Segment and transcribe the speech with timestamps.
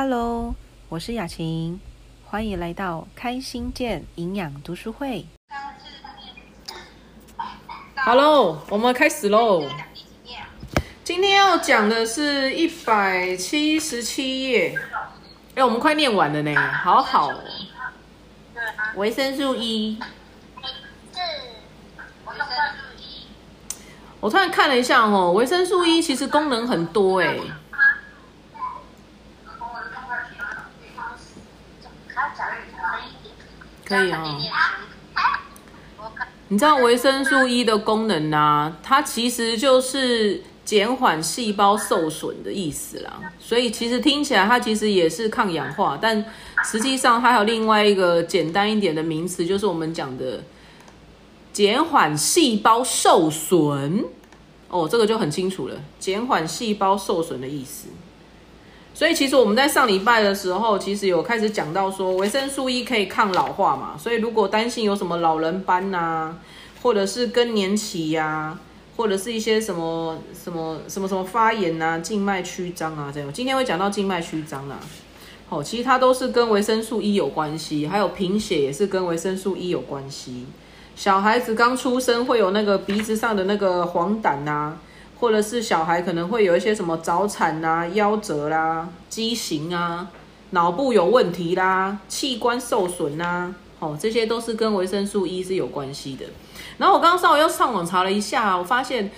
[0.00, 0.54] Hello，
[0.88, 1.80] 我是雅琴，
[2.24, 5.26] 欢迎来到开心健营养读书会。
[7.96, 9.64] Hello，我们开始喽。
[11.02, 14.78] 今天要讲的是一百七十七页，
[15.56, 17.40] 哎，我们快念完了呢，好好哦。
[18.94, 19.98] 维生素 E，
[24.20, 27.36] 我突然看了一下哦，维生素 E 其实功能很多哎。
[33.88, 34.38] 可以哦。
[36.48, 38.76] 你知道维生素 E 的功能啊？
[38.82, 43.20] 它其实就是减缓细胞受损的意思啦。
[43.38, 46.24] 所以其实听起来它其实也是抗氧化，但
[46.64, 50.42] 实际上它还有另外一个简单一点的名词，就是我们讲的
[51.52, 54.04] 减缓细胞受损。
[54.70, 57.88] 哦，这个就很清楚了，减缓细胞受损的意思。
[58.98, 63.96] 所以其实我们在上礼拜的时候，其实有开始讲到说，维生素 E 可以抗老化嘛。
[63.96, 66.36] 所以如果担心有什么老人斑呐、
[66.82, 68.58] 或者是更年期呀、
[68.96, 74.80] 或者是一些什么什么什么什么发炎呐、静脉曲张啊这样，今天会讲到静脉曲张啊。
[75.48, 80.44] 哦，其实它都是跟维生素 E 有关系，还有贫血也是跟维生素 E 有关系。
[80.96, 84.76] 小孩子刚出生会有那个鼻子上的那个黄疸呐、
[85.20, 90.08] 或者是小孩可能会有一些什么早产啦、夭折啦、畸形啊、
[90.50, 96.24] 脑部有问题啦、器官受损啦，哦，这些都是跟维生素 E 是有关系的。
[96.78, 99.10] 然后我刚刚稍微又上网查了一下，我发现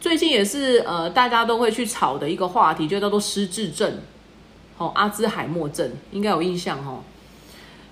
[0.00, 4.00] 最近也是呃大家都会去炒的一个话题，就叫做失智症，
[4.76, 7.00] 哦，阿兹海默症，应该有印象哦。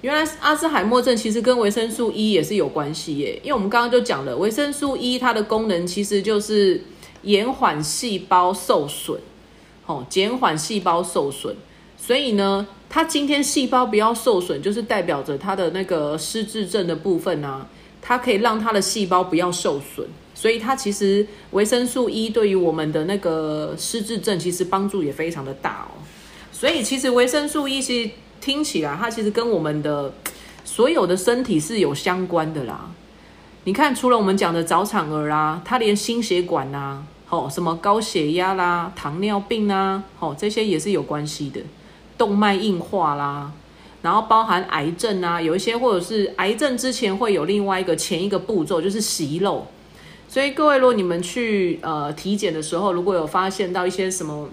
[0.03, 6.83] 原来阿兹海默症其实跟维生素 E 也是有关系耶，因为我们刚刚就讲了，维生素 E 它的功能其实就是
[7.23, 9.19] 延缓细胞受损，
[9.87, 11.57] 哦，减缓细胞受损。
[11.97, 17.67] 所以呢，它今天细胞不要受损，就是代表着它的那个失智症的部分啊，
[18.01, 20.07] 它可以让它的细胞不要受损。
[20.35, 26.01] 所以它其实维生素 E 对于我们的那个失智症其实帮助也非常的大哦。
[26.51, 28.11] 所以其实维生素 E 其实
[28.41, 30.15] 听起来它其实跟我们的
[30.65, 32.91] 所有的身体是有相关的啦。
[33.65, 41.61] 你看，除了我们讲的早产儿啊，它连心血管啊，哦，什么高血压啦、糖尿病啊，哦，这些也是有关系的。
[42.19, 43.51] 动脉硬化啦，
[44.03, 49.67] 然后包含癌症啊，有一些或者是癌症之前会有另外一个前一个步骤就是息肉。
[50.29, 54.49] 所以各位，如果你们去呃体检的时候，如果有发现到一些什么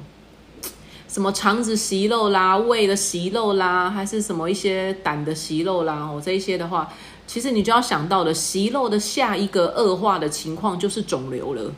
[1.07, 6.89] 什么肠子息肉啦、胃的息肉啦，还是什么一些胆的息肉啦，哦这一些的话，
[7.27, 11.71] 其实你就要想到的息肉的下一个恶化的情况就是肿瘤了，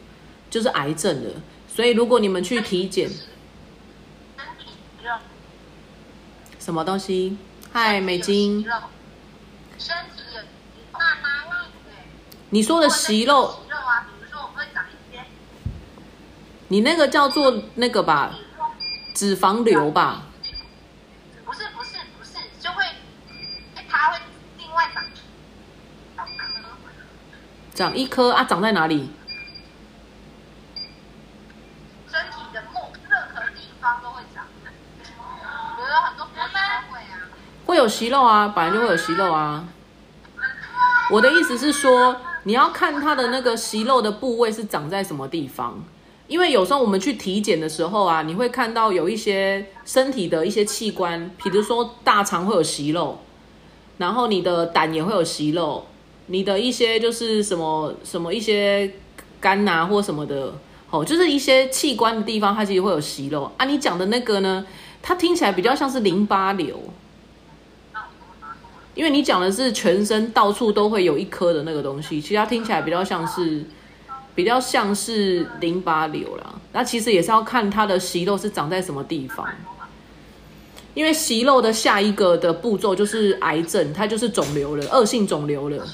[0.49, 1.41] 就是癌症了。
[1.67, 3.09] 所以如果你们去体检，
[6.59, 7.37] 什么东西？
[7.71, 8.63] 嗨，美金，
[9.77, 10.41] 身体有
[10.91, 11.65] 妈妈那
[12.49, 15.23] 你说的息肉，息肉啊，比如说我们会长一些
[16.67, 18.35] 你那个叫做那个吧，
[19.13, 20.23] 脂肪瘤吧？
[21.45, 22.83] 不是不是不是，就会
[23.75, 24.19] 哎它会
[24.57, 25.03] 另外长
[27.73, 29.09] 长一颗啊，长在哪里？
[32.11, 34.45] 身体的某任何地方都会长。
[35.75, 36.47] 比如说很多国家
[36.81, 37.29] 都会啊，
[37.65, 39.65] 会有息肉啊，本来就会有息肉啊。
[41.09, 45.81] 我的意思是说，你要看它的那个息肉的部位是长在什么地方，
[46.27, 53.17] 因为有时候我们去体检的时候啊，你会看到有一些身体的一些器官，比如说大肠会有息肉，
[53.97, 55.87] 然后你的胆也会有息肉，
[56.27, 58.91] 你的一些就是什么什么一些
[59.39, 60.53] 肝呐、或什么的，
[60.91, 63.65] 哦，就是一些器官的地方，它其实会有息肉啊。
[63.65, 64.65] 你讲的那个呢，
[65.01, 66.77] 它听起来比较像是淋巴瘤。
[68.95, 73.63] 因为你讲的是全身到处都会有一颗的那个东西，其实它听起来比较像是
[74.35, 76.53] 比较像是淋巴瘤啦。
[76.73, 79.47] 那其实也是要看它的息肉是长在什么地方，
[80.93, 85.85] 因为息肉的下一个的步骤就是癌症，它就是肿瘤了，恶性肿瘤了。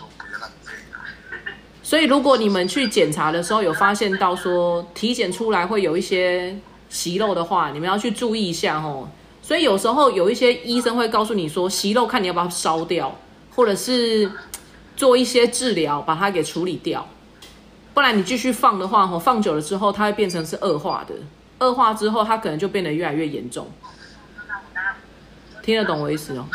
[1.84, 6.58] 所以如果你们去检查的时候有发现到说体检出来会有一些
[6.90, 9.08] 息肉的话，你们要去注意一下哦。
[9.46, 13.16] 所以有时候有一些医生会告诉你说，息肉看你要不要烧掉，
[13.56, 14.32] 或者是
[14.98, 17.08] 做一些治疗把它给处理掉，
[17.94, 21.14] 不然你继续放的话，吼，放久了之后它会变成是恶化的，
[21.60, 23.72] 恶化之后它可能就变得越来越严重。
[25.62, 26.48] 听得懂我意思哦？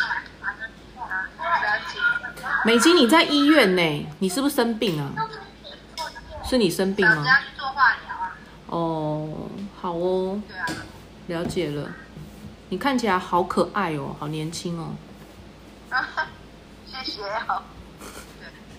[2.64, 5.14] 美金，你在医院呢，你是不是生病啊？
[6.44, 7.24] 是你生病吗？
[8.66, 9.48] 哦，
[9.80, 10.42] 好哦，
[11.28, 11.88] 了解了。
[12.70, 14.94] 你看起来好可爱哦，好年轻哦。
[16.86, 17.62] 谢谢哦。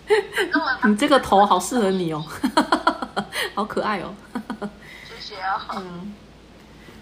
[0.87, 2.25] 你这个头好适合你哦，
[3.53, 4.13] 好可爱哦。
[5.07, 5.59] 谢谢哦。
[5.75, 6.13] 嗯，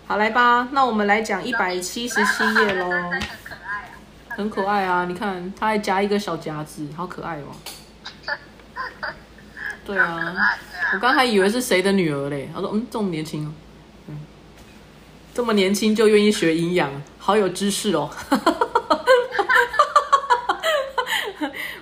[0.08, 2.90] 好来吧，那我们来讲一百七十七页喽。
[2.90, 3.92] 很可爱啊。
[4.30, 5.06] 很可爱啊！
[5.06, 7.54] 你看，它还夹一个小夹子，好可爱哦。
[9.86, 10.36] 对啊，
[10.94, 12.50] 我刚才以为是谁的女儿嘞。
[12.54, 13.69] 他说：“嗯，这么年轻哦，嗯，
[15.40, 18.10] 这么年轻就愿意学营养，好有知识哦。”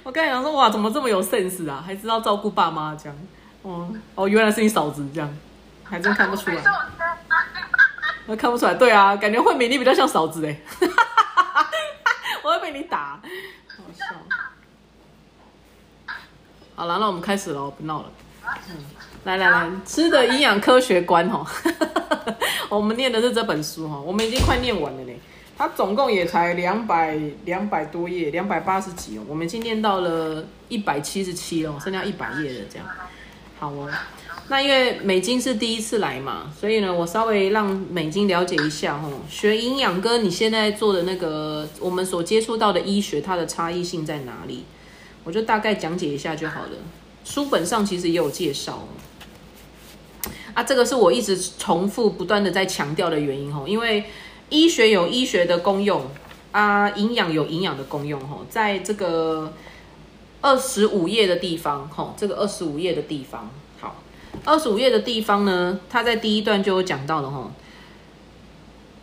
[0.03, 1.83] 我刚想说，哇，怎么这么有 sense 啊？
[1.83, 3.17] 还知道照顾爸妈这样。
[3.63, 5.27] 哦哦，原来是你嫂子这样，
[5.83, 6.63] 还真看不出来。
[8.27, 10.55] 我看不出来，对啊，感觉惠美你比较像嫂子哎。
[12.43, 13.19] 我会被你打，
[13.69, 14.05] 好笑。
[16.75, 18.11] 好了，那我们开始喽，不闹了。
[18.69, 18.75] 嗯，
[19.27, 21.45] 来来来，吃的营养科学观哈，
[22.69, 25.19] 我们念的是这本书哈，我们已经快念完了嘞。
[25.57, 29.21] 它总共也才两百两百多页，两百八十几哦。
[29.27, 32.87] 我们已经念到了一百七十七哦，剩下一百页了这样。
[33.59, 33.91] 好哦，
[34.47, 44.63] 那因为美金是第一次来嘛，所以呢，我稍微让美金了解一下哈，学营养跟你现在做的那个我们所接触到的医学，它的差异性在哪里？
[45.25, 46.69] 我就大概讲解一下就好了。
[47.25, 48.87] 书本上其实也有介绍
[50.57, 54.05] 啊，这个是我一直重复不断的在强调的原因哦，因为
[54.49, 56.01] 医学有医学的功用
[56.51, 59.53] 啊，营养有营养的功用哦，在这个。
[60.39, 63.49] 二十五页的地方，吼，这个二十五页的地方，
[63.81, 63.95] 好，
[64.45, 67.51] 二十五页的地方呢，它在第一段就有讲到了，吼，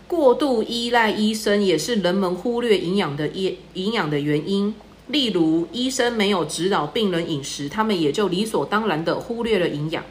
[0.06, 4.72] 过度依赖医生也是人们忽略营养的营营养的原因。
[5.08, 10.04] 例如，医生没有指导病人饮食，他们也就理所当然的忽略了营养。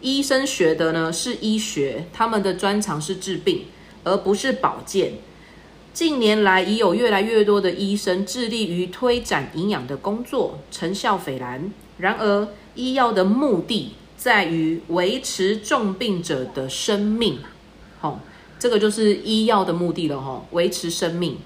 [0.00, 3.66] 医生学的呢是医学，他们的专长是治病，
[4.04, 5.14] 而不是保健。
[5.92, 11.72] 近年来，已有越来越多的医生致力于推展营养的工作，成效斐然。
[11.98, 17.40] 然而，医药的目的在于维持重病者的生命，
[18.00, 18.20] 吼，
[18.58, 21.36] 这个就是医药的目的了，吼，维持生命。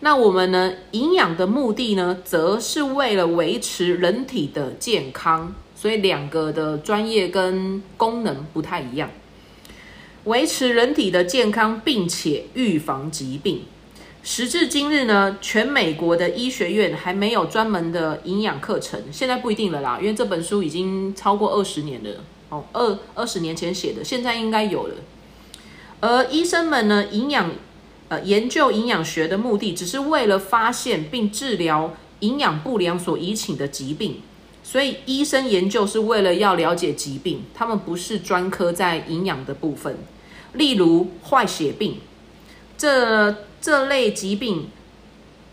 [0.00, 0.72] 那我们呢？
[0.90, 5.54] 营养的目的呢，则是为了维持人体的健康。
[5.82, 9.10] 所以，两个的专业跟功能不太一样。
[10.26, 13.62] 维持人体的健康，并且预防疾病。
[14.22, 19.02] 时至今日呢，全美国的医学院还没有专门的营养课程。
[19.10, 22.10] 现在不一定了啦，因为这本书已经超过二十年了。
[22.50, 24.94] 哦，二二十年前写的，现在应该有了。
[25.98, 27.50] 而医生们呢，营养
[28.06, 34.22] 呃研究营养学的目的，只是为了发现并治疗营养不良所引起的疾病。
[34.72, 39.98] 所以，医生研究是为了要了解疾病，他们不是专科在营养的部分。
[40.54, 41.98] 例如坏血病，
[42.78, 43.36] 这。
[43.62, 44.66] 这类疾病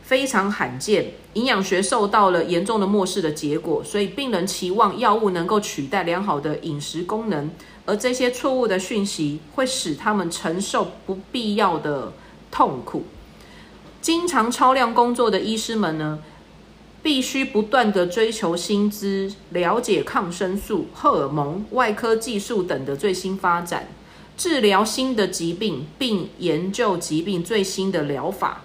[0.01, 7.51] 非常罕见，营养学受到了严重的漠视的结果，所以病人期望药物能够取代良好的饮食功能，
[7.85, 12.11] 而这些错误的讯息会使他们承受不必要的
[12.49, 13.03] 痛苦。
[14.01, 16.17] 经常超量工作的医师们呢，
[17.01, 23.87] 必须不断的追求新知，了解抗生素、荷尔蒙、外科技术等的最新发展。
[24.37, 28.61] 治疗新的疾病，并研究疾病最新的疗法，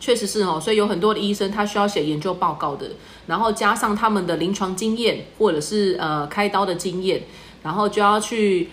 [0.00, 0.60] 确实是哦。
[0.60, 2.90] 所以有很多的医生，他需要写研究报告的，
[3.28, 7.22] 然后加上他们的临床经验，或者是呃开刀的经验，
[7.62, 8.70] 然后就要去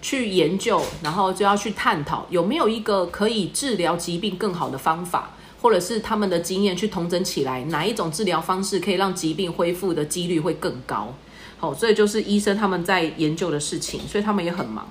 [0.00, 5.32] 去研究，然后就要去探讨有没有一个可以治疗疾病更好的方法，
[5.64, 11.14] 或者是他们的经验去统整起来，哪一种治疗方式可以让疾病恢复的几率会更高。
[11.56, 14.86] 好，所以就是医生他们在研究的事情，所以他们也很忙。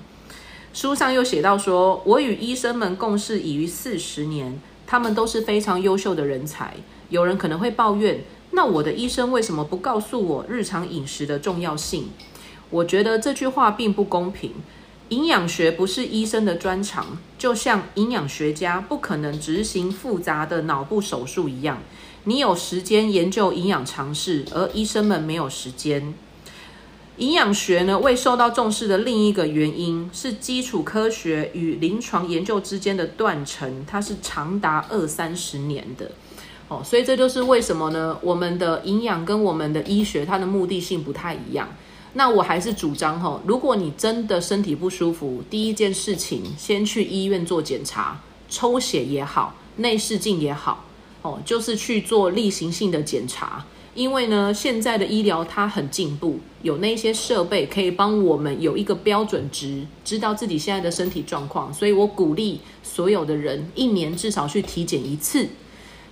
[0.72, 6.74] 书上又写到说，我与医生们共事已逾四十年，他们都是非常优秀的人才。
[7.08, 12.08] 有人可能会抱怨，那我的医生为什么不告诉我日常饮食的重要性？
[12.70, 14.50] 我觉得这句话并不公平。
[15.10, 21.82] 营养学不是医生的专长，就像营养学家不可能执行复杂的脑部手术一样。
[22.24, 26.14] 你有时间研究营养常识，而医生们没有时间。
[27.18, 36.10] 营养学呢未受到重视的另一个原因是基础科学与临床研究之间的断层，它是长达二三十年的。
[36.66, 38.18] 哦，所以这就是为什么呢？
[38.22, 41.68] 我们的营养跟我们的医学它的目的性不太一样。
[42.14, 50.84] 那我还是主张哈，如果你真的身体不舒服，第一件事情先去医院做检查，抽血也好，内视镜也好，
[51.22, 53.64] 哦，就是去做例行性的检查。
[53.94, 61.72] 因为呢，现在的医疗它很进步，有那些设备可以帮我们有一个标准值，知道自己现在的身体状况。
[61.72, 65.48] 所以我鼓励所有的人一年至少去体检一次，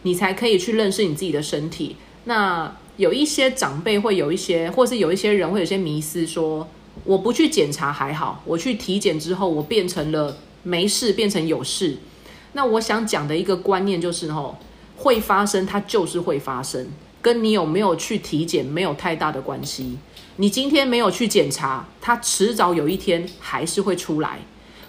[0.03, 1.97] 你才可以去认识你自己的身体。
[2.25, 6.69] 那有一些长辈会有一些，或是有一些人会有些迷思，说
[7.05, 11.99] 我不去检查还好，我去体检之后，我变成了没事，变成有事。
[12.53, 14.59] 那我想讲的一个观念就是，吼，
[14.97, 16.87] 会发生，它就是会发生。
[17.23, 19.97] 跟你有没有去体检没有太大的关系。
[20.37, 24.41] 你今天没有去检查，它迟早有一天还是会出来。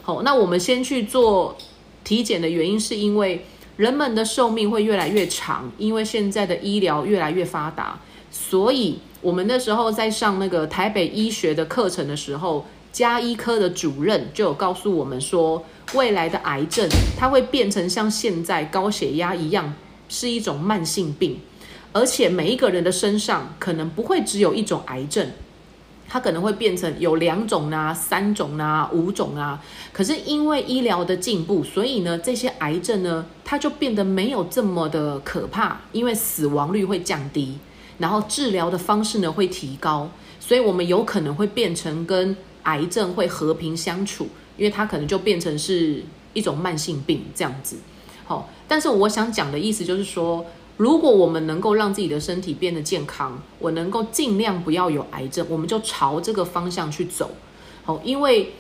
[0.02, 1.56] 好，那我们先去做
[2.04, 3.46] 体检的原因，是因为
[3.78, 8.00] 人们的寿命会越来越长，因为现在的医疗越来越发达。
[8.32, 15.64] 所以我们那时候在上那个台北医学的课程的时候，加医科的主任就有告诉我们说，
[15.94, 16.88] 未来的癌症
[17.18, 19.74] 它会变成像现在高血压一样，
[20.10, 21.40] 是一种慢性病。
[21.92, 25.32] 而且每一个人的身上可能不会只有一种癌症，
[26.14, 29.60] 它可能会变成有两种啊、三种啊、五种啊。
[29.92, 37.58] 可是因为医疗的进步，所以呢，这些癌症呢，它就变得没有这么的可怕，因为死亡率会降低，
[37.98, 40.08] 然后治疗的方式呢会提高，
[40.40, 46.04] 所以我们有可能会变成跟癌症会和平相处，因为它可能就变成是
[46.34, 47.78] 一种慢性病这样子。
[48.26, 50.46] 好，但是我想讲的意思就是说。
[50.78, 57.30] 如果我们能够让自己的身体变得健康，我能够尽量不要有癌症，我们就朝这个方向去走。
[57.84, 58.54] 好，因为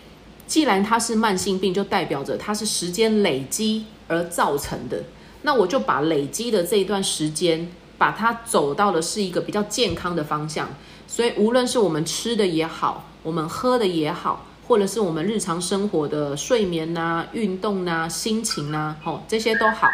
[0.46, 5.04] 既然它是慢性病，就代表着它是时间累积而造成的。
[5.42, 7.68] 那我就把累积的这一段时间，
[7.98, 10.70] 把它走到的是一个比较健康的方向。
[11.08, 19.88] 所以，无论是我们吃的也好，我们喝的也好，或者是我们日常生活的睡眠呐、运动呐、心情呐，好，这些都好。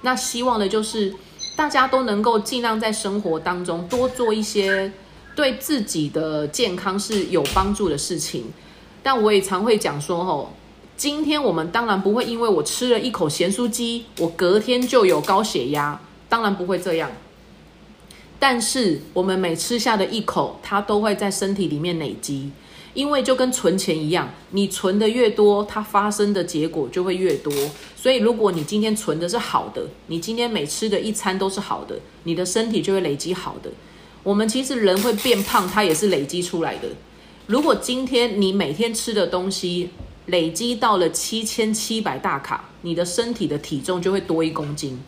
[0.00, 1.14] 那希望的就是。
[1.60, 4.90] 大家都能够尽量在生活当中多做一些
[5.36, 8.46] 对自己的健康是有帮助的事情，
[9.02, 10.54] 但我也常会讲说，吼，
[10.96, 16.00] 今天我们当然不会因为我吃了一口咸酥鸡，我隔天就有高血压，
[16.30, 17.10] 当然不会这样。
[18.38, 22.50] 但是我们每吃下的一口，它都会在身体里面累积。
[22.94, 27.52] 因为就跟存钱一样，你存的越多，它发生的结果就会越多。
[27.96, 33.70] 所以，如果你今天存的是好的，你今天每吃的一餐都是好的，你的身体就会累积好的。
[34.22, 36.88] 我们其实人会变胖，它也是累积出来的。
[37.46, 39.90] 如果今天你每天吃的东西
[40.26, 45.00] 累积到了七千七百大卡，你的身体的体重就会多一公斤。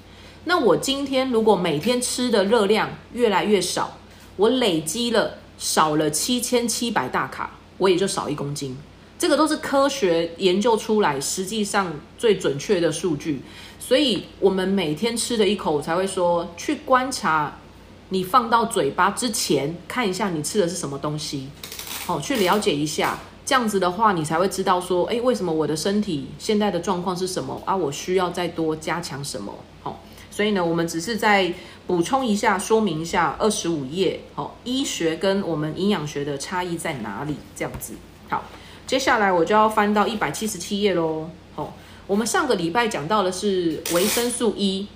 [0.45, 3.99] 那我今天如果每天吃的热量越来越少，
[4.37, 7.59] 我累积了少了七千七百大卡。
[7.79, 8.77] 我也就少一公斤，
[9.19, 13.43] 这个都是科学研究出来，实际上最准确的数据。
[13.79, 17.59] 所以，我们每天吃的一口，才会说去观察
[18.11, 21.49] 你放到嘴巴之前，看一下你吃的是什么东西，
[22.07, 23.19] 好，去了解一下。
[23.45, 27.75] 这样子的话，你才会知道说，诶，为什么我的身体现在的状况是什么啊？
[27.77, 29.53] 我需要再多加强什么？
[29.83, 30.01] 好，
[30.31, 31.53] 所以呢，我们只是在
[31.87, 37.37] 补充一下，说明一下二十五页，好，医学跟我们营养学的差异在哪里？
[37.55, 37.95] 这样子，
[38.29, 38.45] 好，
[38.87, 41.29] 接下来我就要翻到一百七十七页喽。
[41.55, 41.75] 好，
[42.07, 44.87] 我们上个礼拜讲到的是维生素 E。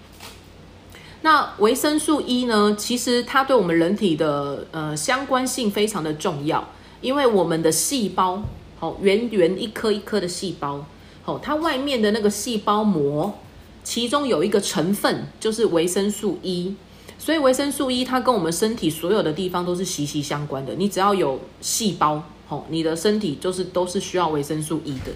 [1.23, 6.69] 那维生素 E 呢，其实它对我们人体的呃相关性非常的重要。
[7.01, 8.43] 因为我们的细胞，
[8.79, 10.85] 好圆圆一颗一颗的细胞，
[11.23, 13.39] 好它外面的那个细胞膜，
[13.87, 16.75] 其中有一个成分就是维生素 E，
[17.21, 20.75] 所以维生素 E 它跟我们身体所有的地方都是息息相关的。
[20.75, 25.13] 你只要有细胞，吼你的身体就是都是需要维生素 E 的。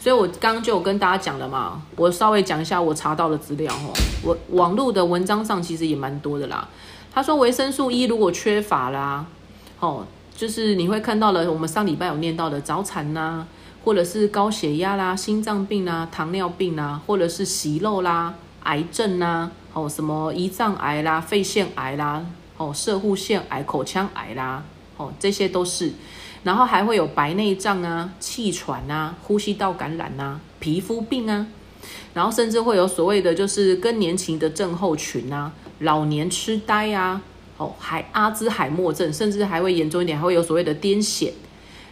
[0.00, 6.66] 所以我刚刚就有跟大家讲了嘛，我稍微讲一下我查到的资料吼，我网络的文章上其实也蛮多的啦。
[7.12, 9.26] 他说维生素 E 如果缺乏啦，
[9.80, 10.06] 哦。
[10.36, 13.46] 就是你会看到了，我们上礼拜有念到的早产呐，
[13.84, 22.24] 或者是高血压啦、心脏病啊、糖尿病啊，或者是息肉啦、癌症呐，哦，什么胰脏癌啦、肺腺癌啦，
[22.56, 24.64] 哦，射护腺癌、口腔癌啦，
[24.96, 25.92] 哦，这些都是。
[26.42, 31.46] 然后还会有白内障啊、气喘啊、呼吸道感染啊、皮肤病啊，
[32.14, 37.20] 然后甚至会有所谓的就是更年期的症候群啊、老年痴呆啊。
[37.56, 41.30] 哦，海阿兹海默症，甚至还会严重一点，还会有所谓的癫痫。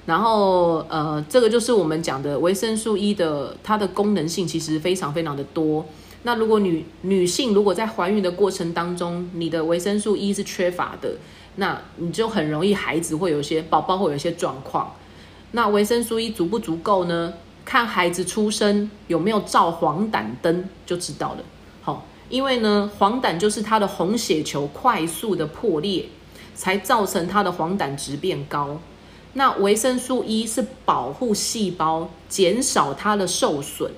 [0.06, 5.86] 然后，呃，这个就是我们讲的维生素 E 的，它的功能性其实非常非常的多。
[6.24, 11.14] 那如果女女性如果在怀孕的过程当中，你的维生素 E 是缺乏的，
[11.56, 14.94] 那你就很容易孩子会有一些宝宝会有一些状况。
[15.52, 17.34] 那维生素 E 足不足够呢？
[17.64, 21.44] 看孩子出生有没有照黄疸灯就知道了。
[21.82, 22.06] 好。
[22.28, 26.06] 因为呢，黄疸就是它的红血球快速的破裂，
[26.54, 28.80] 才造成它的黄疸值变高。
[29.34, 33.90] 那维生素 E 是保护细胞，减少它的受损，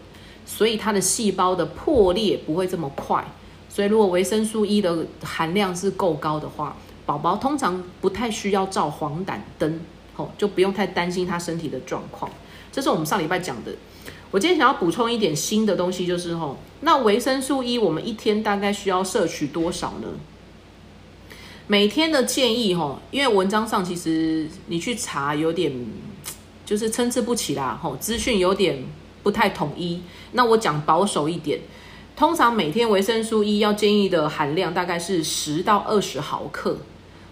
[0.47, 3.25] 所以它的细胞的破裂不会这么快。
[3.69, 9.81] 所以如果维生素 E 的含量是够高的话，宝宝通常不太需要照黄疸灯，
[10.15, 12.31] 吼，就不用太担心他身体的状况。
[12.71, 13.73] 这是我们上礼拜讲的。
[14.31, 20.09] 我今天想要补充一点新的东西，就是吼，那维生素 E 我们一天大概需要摄取多少呢？
[21.67, 25.73] 每天的建议吼，因为文章上其实你去查有点
[26.67, 28.85] 就是参差不齐啦，吼，资讯有点
[29.23, 30.03] 不太统一。
[30.33, 31.61] 那我讲保守一点，
[32.15, 36.77] 通常每天维生素 E 要建议的含量大概是十到二十毫克，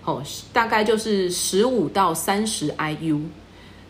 [0.01, 3.21] 吼，大概就是十五到三十 IU。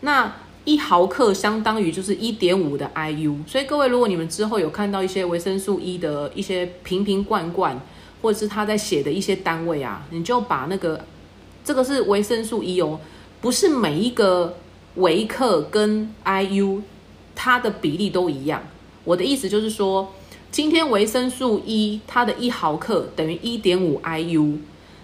[0.01, 0.35] 那
[0.65, 7.79] 一毫克相当于就是一点五的 IU，所以各位如果你们之后有看到一些维生素 E 的一些瓶瓶罐罐。
[8.23, 11.05] 或者是他在写的一些单位啊，你就把那个
[11.63, 12.99] 这个是维生素 E 哦，
[13.41, 14.57] 不是每一个
[14.95, 16.81] 维克跟 IU
[17.35, 18.63] 它的比例都一样。
[19.03, 20.13] 我的意思就是说，
[20.49, 24.57] 今天维生素 E 它的一毫克等于一点五 IU，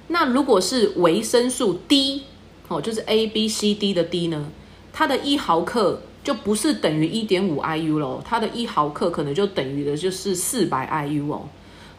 [0.08, 2.24] 那如果是维生素 D
[2.70, 4.50] 哦，就是 A B C D 的 D 呢，
[4.94, 11.50] 它的一毫克就不是等于一点五 IU 喽，它的一毫克可能就等于的就是四百 IU 哦。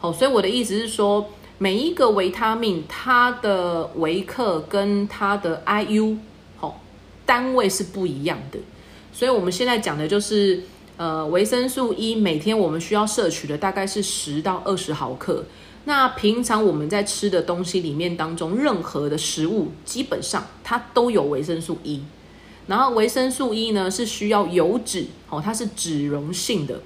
[0.01, 1.29] 哦，所以我的意思是说，
[1.59, 6.17] 每一个维他命它的维克跟它的 IU，
[6.59, 6.73] 哦，
[7.25, 8.57] 单位是不一样的。
[9.13, 10.63] 所以我们现在讲的就是，
[10.97, 15.45] 呃，维生素 E 每天我们需要摄取的大概是十到二十毫克。
[15.85, 22.01] 那平常我们在吃的东西里面当中，任何的食物基本上它都有维生素 E。
[22.67, 26.79] 然后维生素 E 呢是需要油脂，哦，它是脂溶性的。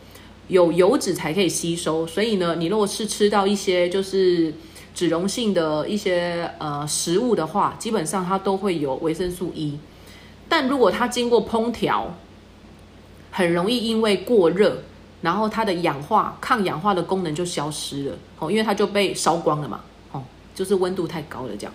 [0.48, 4.54] 有油脂才可以吸收，所以呢，你如果是吃到一些就是
[4.94, 9.80] 脂溶性的一些呃食物的话，基本上它都会有维生素 E。
[10.48, 12.16] 但如果它经过烹调，
[13.32, 14.84] 很容易因为过热，
[15.22, 20.22] 然后它的氧化抗氧化的功能就消失了哦，因为它就被烧光了嘛哦，
[20.54, 21.74] 就是温度太高了这样。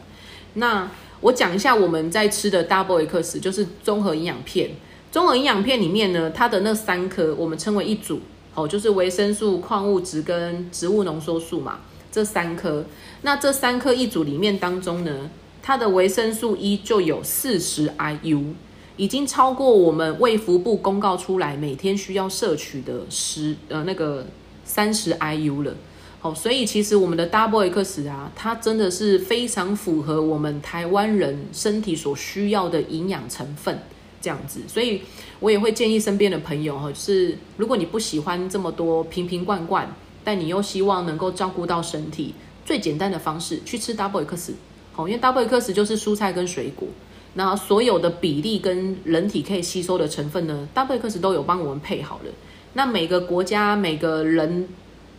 [0.54, 0.88] 那
[1.20, 4.70] 我讲一下我们在吃的 Double X，就是综合营养片。
[5.10, 8.20] 综合营养片里面呢，它的那三颗我们称为一组。
[8.54, 12.84] 哦，就是维生素、矿物质跟植物浓缩素嘛，这三颗。
[13.22, 15.30] 那这三颗一组里面当中呢，
[15.62, 18.52] 它的维生素 E 就有四十 IU，
[18.96, 24.26] 已经超过我们卫福部公告出来每天需要摄取的十呃那个
[24.64, 25.74] 三十 IU 了。
[26.18, 33.78] 好，所以其实我们的 Double X 啊，它真的是非常符合我们台湾人身体所需要的营养成分。
[34.20, 35.02] 这样子，所以
[35.38, 42.34] 我也会建议身边的朋友哈，就是如果你不喜欢这么多瓶瓶罐罐，但你又希望能够照顾到身体，
[42.66, 44.54] 最简单的方式去吃 Double X，
[44.92, 46.86] 好，因为 Double X 就是蔬菜跟水果，
[47.34, 52.30] 那所有的比例跟人体可以吸收的成分呢，Double X 都有帮我们配好了。
[52.74, 54.68] 那每个国家每个人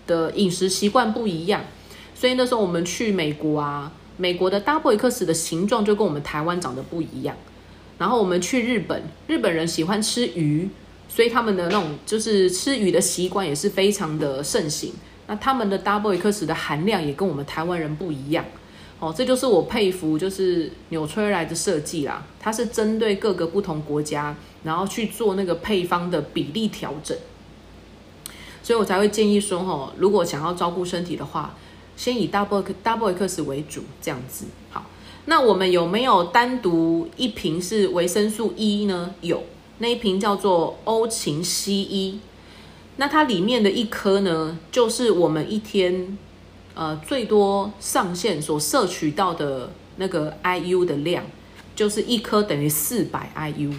[0.06, 1.62] 的饮食习惯不一样，
[2.14, 7.36] 所以那时候我们去美国啊，美国的 Double X 的形状就跟我们台湾长得不一样。
[8.02, 10.68] 然后我们去日本，日本人喜欢吃鱼，
[11.08, 14.92] 所以他们的那种就是吃鱼的习惯也是非常的盛行。
[15.28, 18.44] 那他们的 Double X 的含量也跟我们台湾人不一样。
[19.00, 22.26] 哦，这就是我佩服，就是纽崔莱的设计啦。
[22.40, 27.16] 它是针对各个不同国家，然后去做那个配方的比例调整。
[28.64, 31.56] 所以我才会建议说，哦，如果想要照顾身体的话，
[31.96, 34.88] 先以 Double Double X 为主，这样子好。
[35.32, 39.16] 那我们有没有单独一瓶是维生素 E 呢？
[39.22, 39.42] 有，
[39.78, 42.20] 那一瓶叫做欧芹西 E。
[42.98, 46.18] 那它里面的一颗呢，就是我们一天
[46.76, 51.24] 呃最多上限所摄取到的那个 IU 的量，
[51.78, 53.74] 就是一颗等于四百 IU。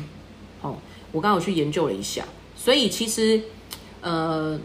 [0.62, 0.78] 哦，
[1.12, 2.24] 我刚刚有去研究了一下，
[2.56, 3.42] 所以其实
[4.00, 4.58] 呃。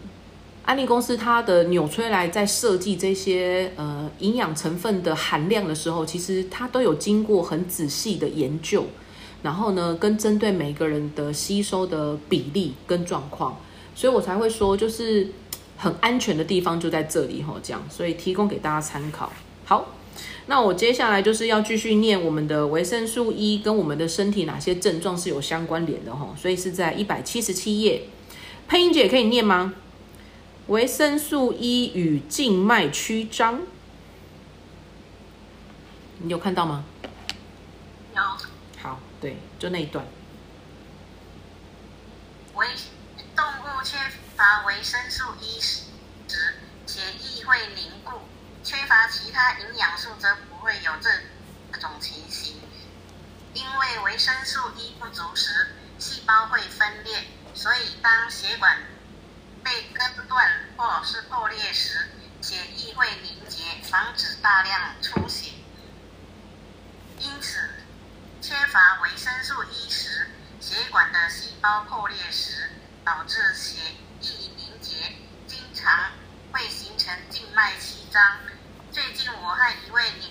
[0.68, 8.84] 安利公司它的纽崔莱在设计这些呃营养成分的含量的时候，其实它都有经过很仔细的研究，
[9.40, 13.58] 然后呢，跟针对每个人的吸收的比例跟状况，
[13.94, 15.28] 所以我才会说，就是
[15.78, 19.32] 很安全的地方就在这里吼，这样，所以提供给大家参考。
[19.64, 19.94] 好，
[20.48, 28.02] 那我接下来就是要继续念我们的维生素 E 跟我们的身体哪些症状是有相关联的哈，所以是在一百七十七页，
[28.68, 29.72] 配音姐可以念吗？
[30.68, 33.62] 维生素 E 与静脉曲张，
[36.18, 36.84] 你有看到吗？
[38.14, 38.22] 有。
[38.82, 40.04] 好，对，就那一段。
[42.52, 42.66] 维
[43.34, 43.96] 动物缺
[44.36, 45.84] 乏维生素 E 时，
[46.86, 48.18] 血液会凝固；
[48.62, 51.08] 缺乏其他营养素则不会有这
[51.80, 52.56] 种情形。
[53.54, 58.76] 因为维生素 E 不足时，细胞会分裂，所以当血管
[59.68, 62.08] 被割断或是破裂时，
[62.40, 65.52] 血液会凝结，防止大量出血。
[67.18, 67.68] 因此，
[68.40, 70.26] 缺乏维生素 E 时，
[70.58, 72.70] 血管的细胞破裂时，
[73.04, 73.78] 导致血
[74.22, 74.94] 液凝结，
[75.46, 76.12] 经常
[76.50, 78.38] 会形成静脉曲张。
[78.90, 80.30] 最近我和一位年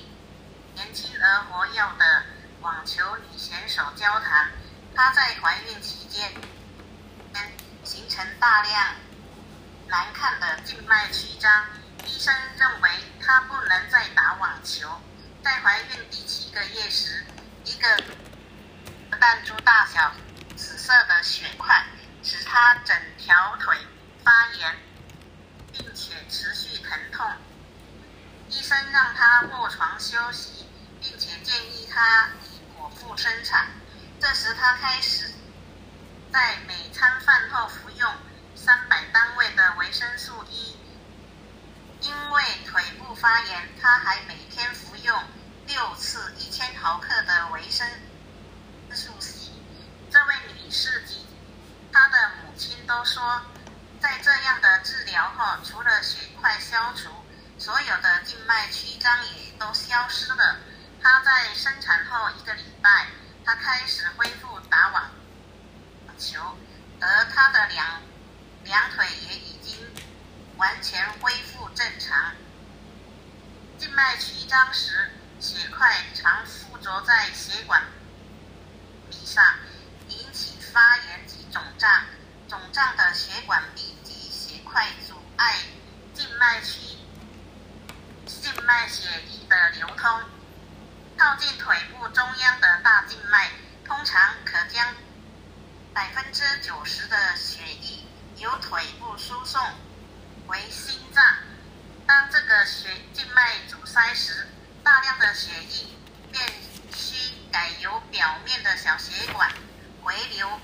[0.73, 2.23] 年轻而活跃的
[2.61, 4.49] 网球女选手交谈，
[4.95, 6.33] 她在怀孕期间
[7.83, 8.95] 形成大量
[9.89, 11.65] 难看的静脉曲张，
[12.05, 12.89] 医生认为
[13.25, 15.01] 她不能再打网球。
[15.41, 17.23] 在怀孕第七个月时，
[17.63, 18.03] 一个
[19.17, 20.13] 弹珠大小
[20.57, 21.85] 紫色的血块
[22.21, 23.77] 使她整条腿
[24.23, 24.75] 发炎，
[25.71, 27.25] 并且持续疼痛。
[28.49, 30.65] 医生让她卧床休息，
[31.01, 33.67] 并且建议她以果腹生产。
[34.19, 35.31] 这时，她开始
[36.33, 38.13] 在每餐饭后服用
[38.67, 40.75] 三百单位的维生素 E。
[42.01, 45.23] 因为腿部发炎，她还每天服用
[45.67, 47.87] 六次一千毫克的维生
[48.91, 49.53] 素 C。
[50.11, 51.25] 这位女士及
[51.93, 53.41] 她的母亲都说，
[54.01, 57.09] 在这样的治疗后，除了血块消除，
[57.57, 60.57] 所有的静脉曲张也都消失了。
[61.01, 63.07] 她在生产后一个礼拜，
[63.45, 65.09] 她开始恢复打网
[66.17, 66.57] 球，
[66.99, 68.01] 而她的两
[68.67, 69.79] 两腿也已经
[70.57, 72.35] 完全恢复正常。
[73.77, 77.81] 静脉曲张时，血块常附着在血管
[79.09, 79.41] 壁上，
[80.09, 82.05] 引起发炎及肿胀。
[82.49, 85.55] 肿胀的血管壁及血块阻碍
[86.13, 86.79] 静脉曲
[88.25, 90.21] 静脉血液的流通。
[91.17, 93.49] 靠近腿部中央的大静脉，
[93.85, 94.93] 通常可将
[95.93, 97.96] 百分之九十的血液
[98.37, 99.61] 由腿部输送
[100.47, 101.23] 为心脏。
[102.05, 104.47] 当这个血静脉阻塞时，
[104.83, 105.87] 大量的血液
[106.31, 106.47] 便
[106.93, 109.51] 需改由表面的小血管
[110.03, 110.59] 回流，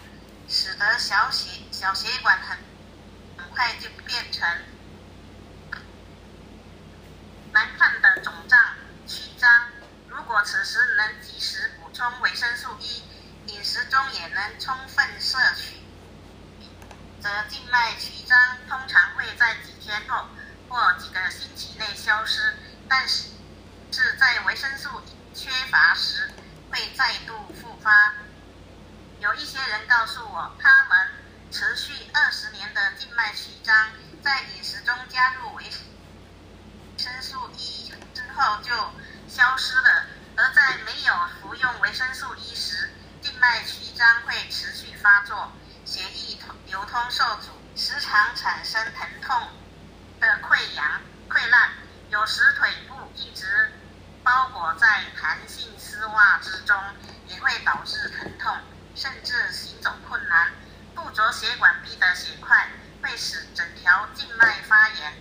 [0.48, 2.58] 使得小血小血管很
[3.38, 4.48] 很快就变成
[7.52, 8.60] 难看的肿胀
[9.08, 9.70] 曲张。
[10.08, 13.04] 如果此时能及时补充维生素 E，
[13.48, 15.83] 饮食中也能充分摄取，
[17.24, 20.28] 则静脉曲张通常会在几天后
[20.68, 22.54] 或几个星期内消失，
[22.90, 23.30] 但是
[23.94, 25.02] 是在维生素
[25.34, 26.30] 缺乏时
[26.70, 28.14] 会再度复发。
[29.22, 31.08] 有一些人告诉我，他们
[31.50, 33.74] 持续二十年的静脉曲张，
[34.22, 35.64] 在饮食中加入维
[36.98, 38.76] 生素 E 之后就
[39.30, 45.54] 消失了，而在没有服用维生素 E 时，静脉曲张会持续发作，
[45.94, 49.48] 血液流通受阻，时常产生疼痛
[50.20, 51.70] 的溃疡、溃烂，
[52.10, 53.72] 有时腿部一直
[54.24, 56.76] 包裹在弹性丝袜之中，
[57.28, 58.58] 也会导致疼痛，
[58.96, 60.52] 甚至行走困难。
[60.96, 62.70] 附着血管壁的血块
[63.04, 65.14] 会使整条静脉发炎、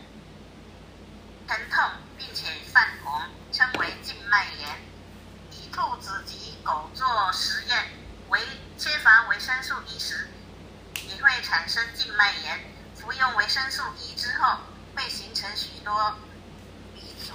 [1.47, 3.21] 疼痛，并且泛红，
[3.53, 4.81] 称为静脉炎。
[5.51, 7.91] 以兔子及狗做实验，
[8.31, 8.41] 维
[8.79, 10.29] 缺乏维生素 E 时，
[11.15, 12.61] 也会产生静脉炎。
[12.97, 14.61] 服用维生素 E 之后，
[14.95, 16.17] 会形成许多
[16.95, 17.33] 鼻阻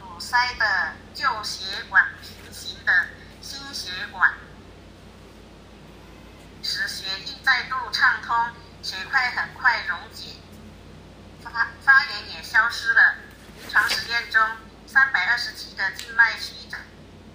[0.00, 3.06] 堵塞的旧血管平行的
[3.40, 4.32] 新血管，
[6.62, 8.34] 使血液再度畅通，
[8.82, 10.36] 血块很快溶解，
[11.42, 13.16] 发发炎也消失了。
[13.60, 14.40] 临床实验中，
[14.86, 16.54] 三百二十七个静脉曲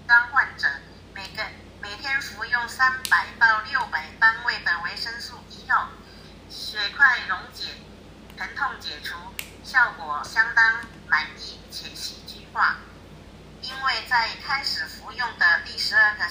[0.08, 0.68] 张患者
[1.14, 1.44] 每个
[1.90, 5.88] 每天服用三百到六百单位的维生素 E 后，
[6.50, 7.64] 血块溶解，
[8.38, 9.16] 疼痛解除，
[9.64, 12.76] 效果相当满意且戏剧化。
[13.62, 16.26] 因为在开始服用的第十二个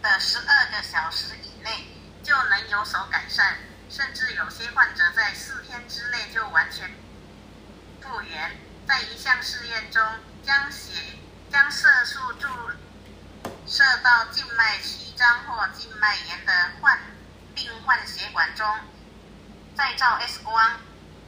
[0.00, 1.88] 的十二个小时以内
[2.22, 3.58] 就能有所改善，
[3.90, 6.90] 甚至有些患者在四天之内就完全
[8.00, 8.56] 复原。
[8.88, 10.02] 在一项试验中，
[10.42, 10.92] 将血
[11.50, 12.70] 将色素注入
[13.72, 17.00] 射到静脉曲张或静脉炎的患
[17.54, 18.68] 病患血管中，
[19.74, 20.78] 再照 X 光，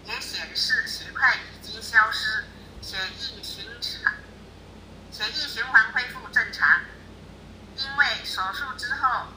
[0.04, 2.44] 也显示血块已经消失，
[2.82, 4.12] 血液循常，
[5.10, 6.82] 血液循环恢复正常。
[7.78, 9.28] 因为手术之后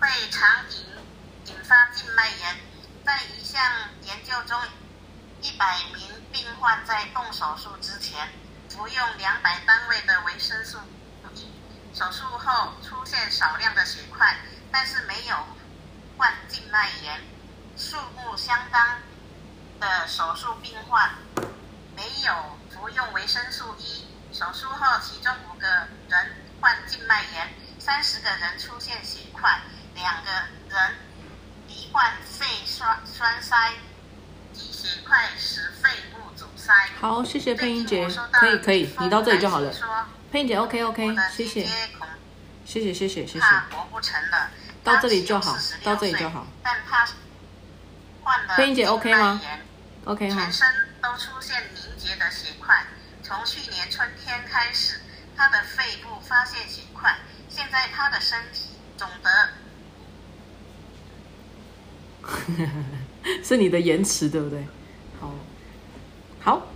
[0.00, 0.86] 会常引
[1.46, 2.56] 引发静脉炎，
[3.04, 3.60] 在一项
[4.02, 4.56] 研究中
[5.40, 8.28] 一百名病患在动手术之前
[8.68, 10.78] 服用两百单位的维生素
[11.92, 14.38] 手术后出现少量的血块，
[14.70, 15.36] 但是没有
[16.16, 17.20] 患静脉炎。
[17.76, 18.98] 数目相当
[19.78, 21.10] 的手术病患
[21.96, 25.66] 没有服用维生素 E，手术后其中五个
[26.08, 29.60] 人患静脉炎，三十个人出现血块，
[29.94, 30.30] 两个
[30.68, 30.94] 人
[31.68, 33.72] 罹患肺栓栓塞。
[34.52, 36.74] 及血块使肺部阻塞。
[37.00, 39.72] 好，谢谢配音姐可以可以你到这里就好了
[40.32, 40.38] 来信。
[40.38, 41.66] 说配音姐，OK OK，谢谢
[42.64, 43.46] 谢谢谢谢谢谢。
[43.70, 44.50] 活不成了。
[44.82, 47.06] 到这里就好她只有46到这里就好岁但他
[48.22, 49.40] 患了配音姐 OK 吗
[50.06, 50.66] OK 哈全，身
[51.02, 52.86] 都出现凝结的血块。
[53.22, 55.00] 从去年春天开始，
[55.36, 59.50] 他的肺部发现血块，现在他的身体肿得
[63.44, 64.64] 是你的延迟对不对？
[65.20, 65.34] 好，
[66.40, 66.66] 好，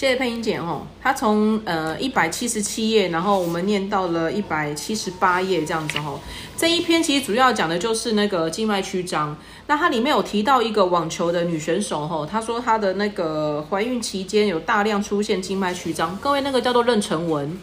[0.00, 0.86] 谢谢配音姐哦。
[1.02, 6.18] 她从呃一百七十七页，然后我们念到了一百七十八页这样子哦。
[6.56, 9.36] 这一篇其实主要讲的就是那个静脉曲张。
[9.66, 17.60] 那它里面有提到一个网球的女选手哈，她说她的那个怀孕期间有大量出现静脉曲张，各位那个叫做妊娠纹，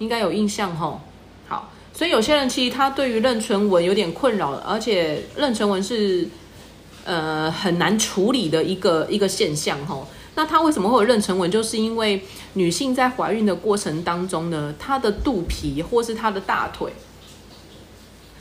[0.00, 1.00] 应该有印象哈。
[1.46, 6.28] 好，所以有些人其实他对于妊娠纹有点困扰，而且妊娠纹是
[7.04, 10.04] 呃很难处理的一个一个现象哈。
[10.34, 11.50] 那她为什么会有妊娠纹？
[11.50, 16.92] 就是因为女性在怀孕的过程当中呢，她的肚皮或是她的大腿，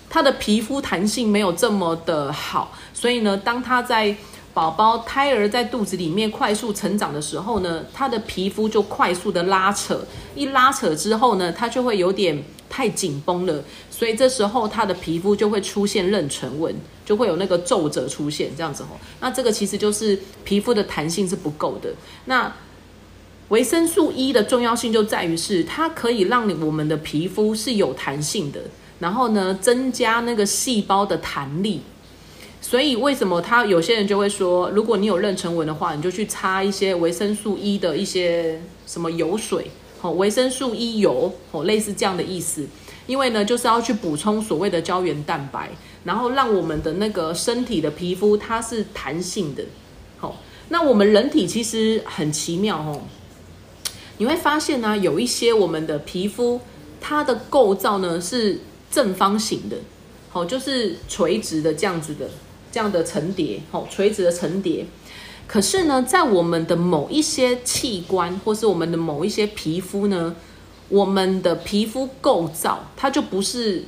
[0.10, 4.16] 她的皮肤弹性没有这么的好，所以呢，当她在
[4.54, 19.00] 宝宝胎儿在肚子里面快速成长的时候呢，他的皮肤就快速的拉扯，一拉扯之后呢，它就会有点太紧绷了，所以这时候他的皮肤就会出现妊娠纹，就会有那个皱褶出现，这样子吼。
[19.22, 21.94] 那这个其实就是皮肤的弹性是不够的。
[22.26, 22.52] 那
[23.50, 28.60] 维生素 E 的重要性就在于是它可以让我们的皮肤是有弹性的，
[29.00, 31.82] 然后呢增加那个细胞的弹力。
[32.62, 42.68] 所以为什么他有些人就会说，如果你有妊娠纹的话，你就去擦一些维生素 E 的一些什么油水，哦，维生素 E 油，哦，类似这样的意思。
[43.08, 45.72] 因为呢，就是要去补充所谓的胶原蛋白，
[46.04, 49.64] 然后让我们的那个身体的皮肤它是弹性的。
[50.18, 53.02] 好，那我们人体其实很奇妙哦，
[54.20, 56.62] 你会发现呢、有一些我们的皮肤
[57.02, 58.60] 它的构造呢是
[58.92, 59.78] 正方形的，
[60.30, 62.30] 好，就是垂直的这样子的
[62.72, 64.86] 这样的层叠，好，垂直的层叠。
[65.48, 70.36] 可是呢，在我们的某一些器官或是我们的某一些皮肤呢，
[70.90, 73.86] 我们的皮肤构造它就不是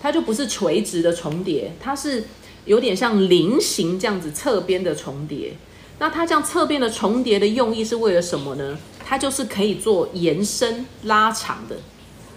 [0.00, 2.24] 它就不是垂直的重叠，它是
[2.64, 5.54] 有点像菱形这样子侧边的重叠。
[5.98, 8.78] 那它这样侧边的重叠的用意是为了什么呢？
[9.04, 11.76] 它就是可以做延伸拉长的，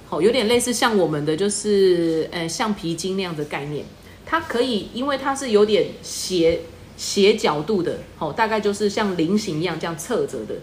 [0.07, 3.85] 好，有点类似像我们的就是呃橡皮筋那样的概念。
[4.29, 6.59] 它可以，因为它是有点斜
[6.97, 10.55] 斜角度的，好，大概就是像菱形一样这样侧着的，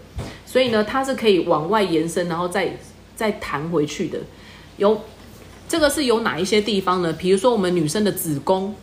[0.45, 2.77] 所以呢，它是可以往外延伸，然后再
[3.15, 4.19] 再弹回去的。
[4.77, 5.01] 有
[5.67, 7.11] 这个是有哪一些地方呢？
[7.13, 8.75] 比如说我们女生的子宫，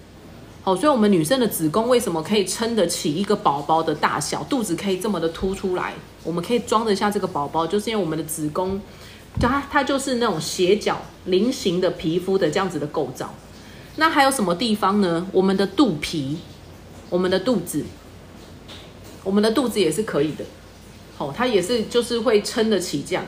[0.62, 5.92] 好，所以我们女生的子宫为什么可以撑得起一个宝宝的大小，肚子可以这么的凸出来，
[6.25, 8.81] 我们可以装得下这个宝宝，就是因为我们的子宫，
[9.38, 13.33] 它它就是那种斜角菱形的皮肤的这样子的构造。
[13.96, 15.26] 那还有什么地方呢？
[15.33, 16.38] 我们的肚皮，
[17.11, 17.85] 我们的肚子，
[19.22, 20.44] 我们的肚子也是可以的，
[21.16, 23.24] 好、它也是就是会撑得起这样。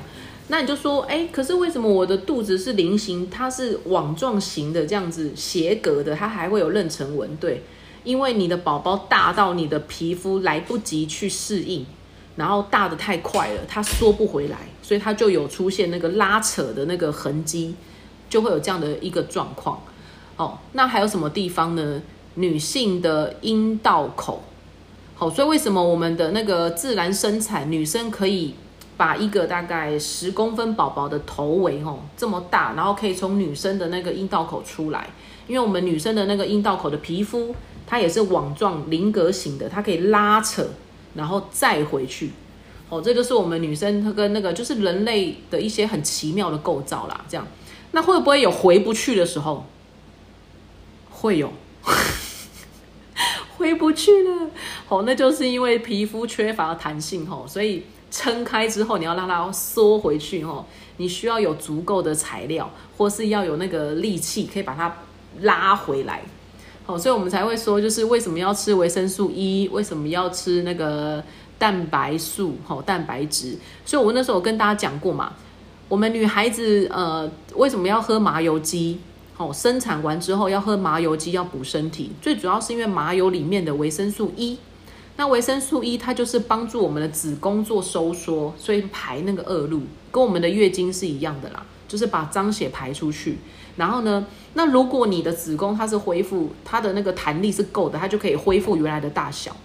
[0.49, 7.37] 那你就说，哎，可是为什么我的肚子是菱形，它是网状型的这样子斜格的，它还会有妊娠纹？
[7.37, 7.63] 对，
[8.03, 11.85] 因为你的宝宝大到你的皮肤来不及去适应，
[12.37, 17.75] 然后大的太快了，它缩不回来，所以它就有出现那个拉扯的那个痕迹，
[18.29, 19.83] 就会有这样的一个状况。
[20.37, 22.03] 哦，那还有什么地方呢？
[22.37, 24.43] 女性的阴道口，
[25.15, 28.57] 好，所以为什么我们的那个自然生产，女生可以
[28.97, 35.09] 把一个大概十公分宝宝的头围哦这么大，然后可以从女生的那个阴道口出来，
[35.47, 37.55] 因为我们女生的那个阴道口的皮肤，
[37.87, 40.67] 它也是网状菱格型的，它可以拉扯，
[41.15, 42.33] 然后再回去。
[42.89, 47.25] 哦，这就是我们女生她跟那个就是人类的一些很奇妙的构造啦。
[47.29, 47.47] 这样，
[47.93, 49.65] 那会不会有回不去的时候？
[51.25, 51.51] 会有，
[53.57, 54.51] 回不去了。
[54.91, 60.67] 哦，那就是因为皮肤缺乏弹性哦，所以撑开之后，你要让它缩回去哦。
[60.99, 64.95] 你需要有足够的材料，或是要有那个力气，可以把它
[65.41, 66.21] 拉回来。
[66.85, 71.25] 哦，所以我们才会说，就是为什么要吃维生素 E，为什么要吃那个
[71.59, 73.57] 蛋白素，哦蛋白质。
[73.87, 75.33] 所以我那时候跟大家讲过嘛，
[75.89, 79.01] 我们女孩子呃为什么要喝麻油鸡？
[79.37, 84.59] 好，生产完之后要喝麻油鸡，要补身体，最主要是因为麻油里面的维生素 E。
[85.17, 93.39] 那维生素 E 它就是帮助我们的子宫做收缩，所以排那个恶露，跟我们的月经是一样的啦，就是把脏血排出去。
[93.77, 99.57] 然后呢，那如果你的子宫它是恢复它的那个弹力是够的，它就可以恢复原来的大小。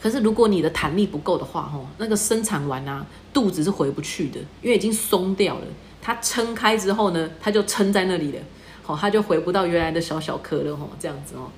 [0.00, 5.66] 可是如果你的弹力不够的话，吼，那个生产完啊，肚子是回不去的，因为已经松掉了。
[6.02, 8.38] 它撑开之后呢，它就撑在那里了，
[8.86, 11.50] 好，它就回不到原来的小小颗了，吼，这样子哦。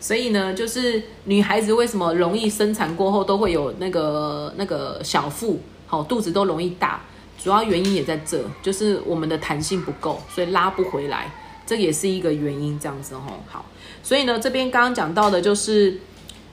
[0.00, 7.00] 所以呢，就是女孩子为什么容易生产过后都会有那个那个小腹，好，肚子都容易大。
[7.42, 11.30] 主要原因也在这，就是我们的弹性不够，所以拉不回来，
[11.64, 12.78] 这也是一个原因。
[12.78, 13.64] 这样子吼，好，
[14.02, 16.00] 所以呢，这边刚刚讲到的就是，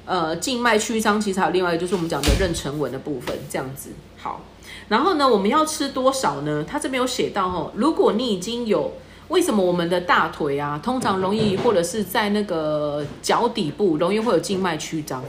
[0.05, 3.89] 呃，静脉曲张，其实还有另外一个就是我们讲的妊娠纹的部分，这样子。
[4.17, 4.41] 好，
[4.88, 6.63] 然后呢，我们要吃多少呢？
[6.67, 8.93] 它这边有写到哦，如果你已经有，
[9.31, 15.23] 为什么我们的大腿啊，通常容易或者是在那个脚底部容易会有静脉曲张？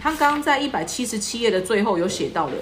[0.00, 2.52] 他刚刚在一百七十七页的最后有写到的。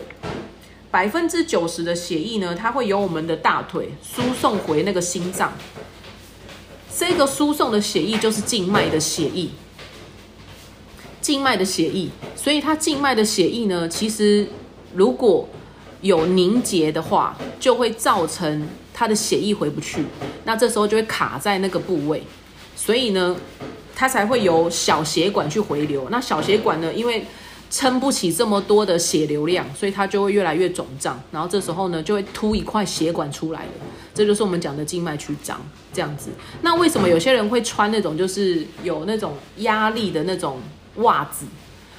[0.91, 5.53] 百分之九十的血液呢，它会由我们的大腿输送回那个心脏。
[6.93, 9.49] 这个输送的血液就是静脉的血液，
[11.21, 12.09] 静脉的血液。
[12.35, 14.49] 所以它静脉的血液呢，其实
[14.93, 15.49] 如果
[16.01, 18.67] 有凝结的话，就会造成
[19.01, 20.05] 它的血液回不去。
[20.45, 22.23] 那这时候就会卡在那个部位，
[22.77, 23.35] 所以呢，
[23.97, 26.07] 它才会由小血管去回流。
[26.11, 27.25] 那小血管呢，因为
[27.71, 33.73] 撑不起这么多的血流量，所以它就会越来越肿胀，然后这时候呢就会凸一块血管出来了，
[34.13, 35.59] 这就是我们讲的静脉曲张
[35.95, 36.29] 这样子。
[36.61, 40.59] 那为什么有些人会穿那种就是有那种压力的那种
[40.97, 41.47] 袜子？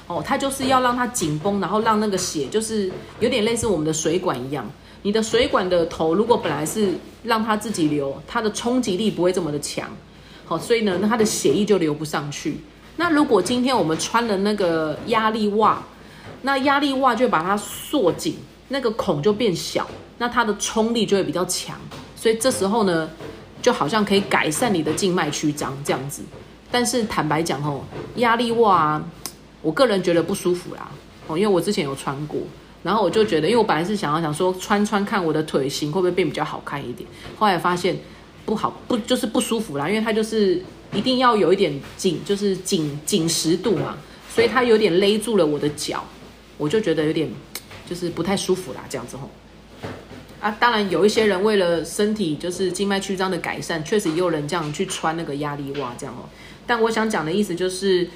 [0.06, 2.88] 哦，它就是要让它紧绷，然后让那个血就是
[3.18, 4.70] 有点类似我们的水管一样。
[5.02, 9.88] 你的水管的头如果本来是让它自己流，它的冲击力不会这么的强，
[10.44, 12.58] 好，所以呢，那它的血液就流不上去。
[12.96, 15.82] 那如果今天我们穿了那个压力袜，
[16.42, 18.36] 那压力袜就把它缩紧，
[18.68, 19.88] 那个孔就变小，
[20.18, 21.76] 那它的冲力就会比较强，
[22.14, 23.08] 所以这时候呢，
[23.60, 26.22] 就好像可以改善你的静脉曲张这样子。
[26.70, 27.82] 但是坦白讲哦，
[28.16, 29.04] 压力袜，啊
[29.62, 30.90] 我个人觉得不舒服啦，
[31.26, 32.40] 哦，因为我之前有穿过，
[32.82, 37.98] 然后我就觉得，因为我本来是想要想说穿穿看我的腿型会不会变比较好看一点，后来发现
[38.44, 40.62] 不好，不就是不舒服啦，因为它就是。
[40.94, 43.96] 一定要有一点紧，就是紧紧实度嘛，
[44.28, 46.04] 所以它有点勒住了我的脚，
[46.58, 47.26] 我就觉得有点
[47.88, 49.30] 就是不太舒服啦，这样子吼。
[50.38, 56.28] 啊，当然有一些人为了身体就是静脉曲张的改善，确实也有人这样去穿那个压力袜这样哦。
[56.66, 58.06] 但我想讲的意思就是，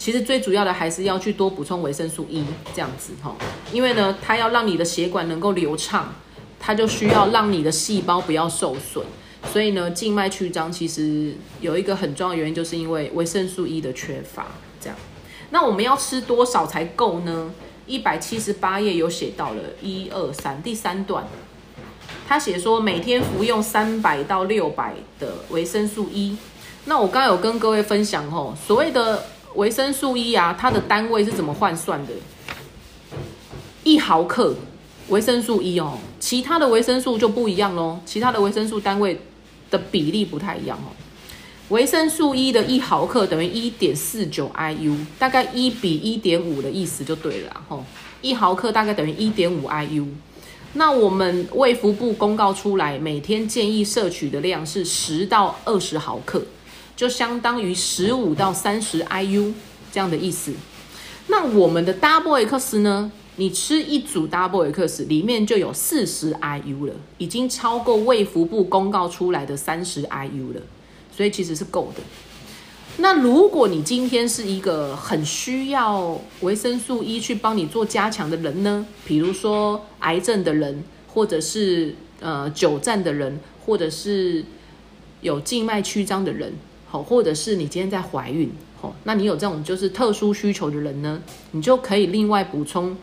[0.00, 2.42] 其实最主要的还是要去多补充维生素 E
[2.74, 3.36] 这样子哈，
[3.70, 6.14] 因为呢，它要让你的血管能够流畅，
[6.58, 9.04] 它就需要让你的细胞不要受损。
[9.52, 14.46] 所以呢，静脉曲张其实有一个很重要的原因，就是因为维生素 E 的缺乏。
[14.80, 14.96] 这样，
[15.50, 17.50] 那我们要吃多少才够呢？
[17.86, 21.26] 一百七十八页有写到了，一二三，第三段，
[22.26, 26.38] 他写说每天服用三百到六百的维生素 E。
[26.86, 32.12] 那我刚刚有跟各位分享吼，所谓的维生素 E 啊，它的单位是怎么换算的？
[33.84, 34.54] 一毫克
[35.08, 39.20] 维生素 E 哦，其他的维生素就不一样喽，其他的维生素单位。
[39.70, 40.90] 的比例不太一样哦，
[41.68, 47.84] 维生素 E 的一毫克等于一点四九 IU，大概一比一点五的意思就对了吼，
[48.20, 50.04] 一毫克大概等于一点五 IU。
[50.72, 56.42] 那我们卫福部公告出来，每天建议摄取的量是十到二十毫克，
[57.00, 59.54] 就相当于十五到三十 IU
[59.90, 60.52] 这样的意思。
[61.28, 63.10] 那我们的 Double X 呢？
[63.36, 70.60] 你吃一组 Double X 里面就有四十 IU 了，已经超过卫福部公告出来的三十 IU 了，
[71.10, 72.02] 所以其实是够的。
[72.98, 78.86] 那如果你今天是一个很需要维生素 E 去帮你做加强的人呢？
[79.06, 84.44] 比如说癌症的人，或者是呃久站的人，或者是
[85.22, 86.52] 有静脉曲张的人，
[86.90, 91.22] 好，或者是你今天在怀孕，好，那你有这种就是特殊需求的人呢，
[91.52, 92.96] 你就可以另外补充。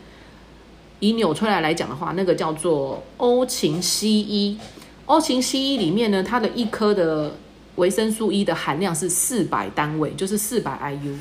[1.00, 4.58] 以纽崔莱来讲的话，那个叫做欧芹西医。
[5.06, 7.34] 欧芹西医里面呢，它的一颗的
[7.76, 11.16] 维生素 E 的含量是四百单位，就是四百 IU。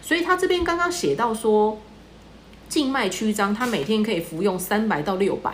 [0.00, 1.78] 所以它这边刚刚写到说，
[2.70, 5.52] 静脉曲张，它每天可以服用三百到六百。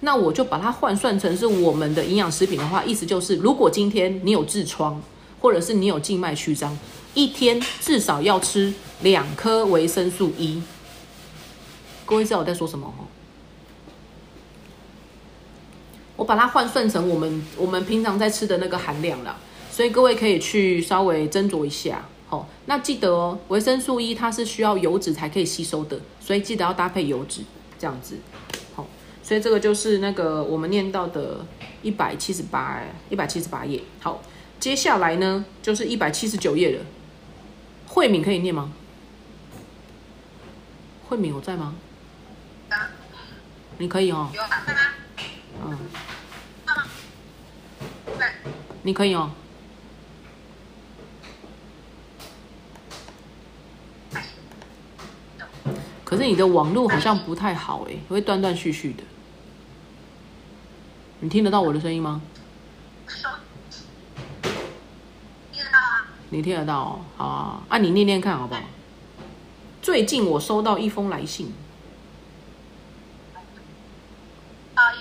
[0.00, 5.00] 那我就把它换算成是我们的营养食品的话，意思就是，如果今天你有痔疮，
[5.44, 6.74] 或者是你有静脉曲张，
[7.12, 8.72] 一天至少要吃
[9.02, 10.62] 两颗维生素 E。
[12.06, 12.90] 各位知道我在说什么？
[16.16, 19.36] 我把它换算成我们我们平常在吃的那个含量啦，
[19.70, 22.06] 所以各位可以去稍微斟酌一下。
[22.26, 27.42] 好，那记得哦，维生素 E 它是需要油脂才可以吸收的，所以记得要搭配油脂
[27.78, 28.16] 这样子。
[28.74, 28.86] 好，
[29.22, 31.44] 所以这个就是那个我们念到的
[31.82, 32.80] 一百七十八
[33.10, 33.82] 一百七十八页。
[34.00, 34.22] 好，
[34.58, 36.84] 接下来呢就是一百七十九页了。
[37.86, 38.72] 慧敏可以念吗？
[41.08, 41.74] 慧敏有在吗？
[43.78, 44.30] 你可以哦。
[44.32, 44.64] 有啊，
[45.64, 45.78] 嗯，
[48.18, 48.26] 对，
[48.82, 49.30] 你可以哦。
[56.04, 59.02] 可是你的网络好像不太好哎，会断断续续的。
[61.20, 62.22] 你听得到我的声音吗？
[66.34, 67.00] 你听得到哦？
[67.16, 68.60] 好啊，啊，你念念看好不好？
[69.80, 71.52] 最近我收到一封来信，
[74.74, 74.96] 到一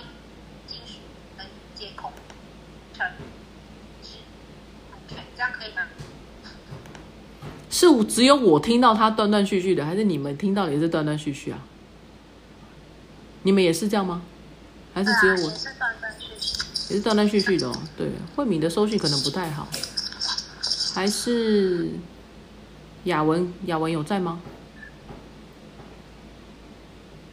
[0.68, 1.00] 金属
[1.36, 2.12] 跟接孔
[2.96, 3.08] 成
[4.04, 4.10] 直
[4.92, 5.82] ，OK，这样可以吗？
[7.72, 11.58] 是只有我听到它断断续续的，还是你们听到也是断断续续啊？
[13.42, 14.22] 你们也是这样吗？
[14.94, 16.94] 还是只有我也是断断续续。
[16.94, 17.74] 也是断断续续的哦？
[17.98, 19.68] 对，慧敏的收讯可能不太好，
[20.94, 21.90] 还是
[23.06, 23.52] 雅文？
[23.66, 24.40] 雅文有在吗？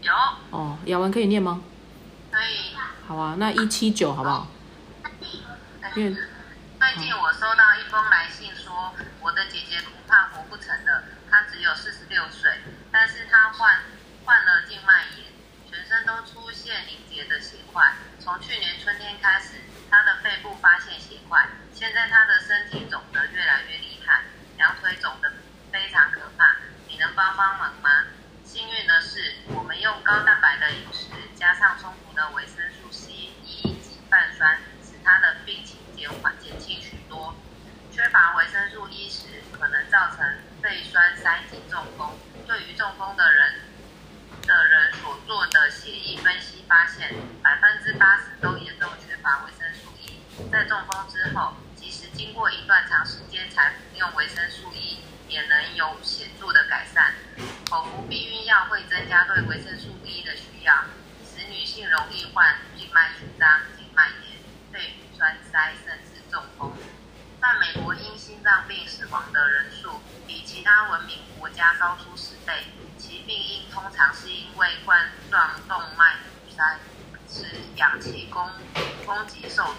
[0.00, 0.14] 有，
[0.48, 1.62] 哦，雅文可以念吗？
[2.30, 2.74] 可以
[3.06, 4.48] 好啊，那一七九好不好？
[5.94, 11.04] 因为最近我收到一封来信说，我的姐姐恐怕活不成了。
[11.30, 12.50] 她只有四十六岁，
[12.90, 13.80] 但是她患
[14.24, 15.26] 患了静脉炎，
[15.70, 17.92] 全身都出现凝结的血块。
[18.18, 24.22] 从去年春天开始，她的肺部发现血块，现在她的身体肿得越来越厉害，
[24.56, 25.32] 两腿肿得
[25.72, 26.56] 非常可怕。
[26.88, 28.06] 你能帮帮忙吗？
[28.44, 31.06] 幸运的是，我们用高蛋白的饮食，
[31.36, 33.12] 加上充足的维生素 C、
[33.44, 37.36] E 及泛酸，使他的病情减缓减轻许多。
[37.92, 40.18] 缺乏维生素 E 时，可能造成
[40.60, 42.10] 肺栓塞及中风。
[42.46, 43.52] 对于中风的人
[44.46, 50.50] 的人所做的血液分析发现，百分之八十都严重缺乏维生素 E。
[50.50, 54.98] 在中风之后，即使经过一段长时间才服用维生素 E，
[55.28, 57.14] 也能有显著的改善。
[57.68, 60.74] 口服避孕药会增加对维生素 E 的需要，
[61.24, 66.72] 使女性容易患静脉曲张、静脉炎、肺栓塞，甚至中风。
[67.40, 72.64] 在美国因心脏病死亡的人数比其他文明国家高出十倍，
[72.98, 76.80] 其病因通常是因为冠状动脉堵塞，
[77.28, 78.50] 使氧气供
[79.06, 79.74] 供给受阻。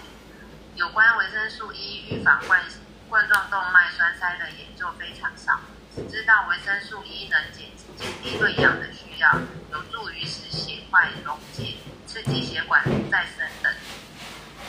[0.76, 2.64] 有关维生素 E 预防冠
[3.10, 5.60] 冠状动脉栓塞的研究非常少，
[5.94, 8.90] 只知道维生素 E 能减减低对氧的
[9.70, 11.76] 有助于使血块溶解，
[12.08, 13.72] 刺激血管再生等。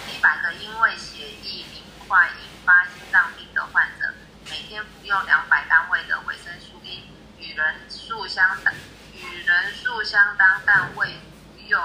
[0.08, 4.14] 一百个因为血液凝块引发心脏病的患者，
[4.52, 7.04] 每天服用两百单位的维生素 E，
[7.40, 8.72] 与人数相当，
[9.16, 11.82] 与人数相当但未服用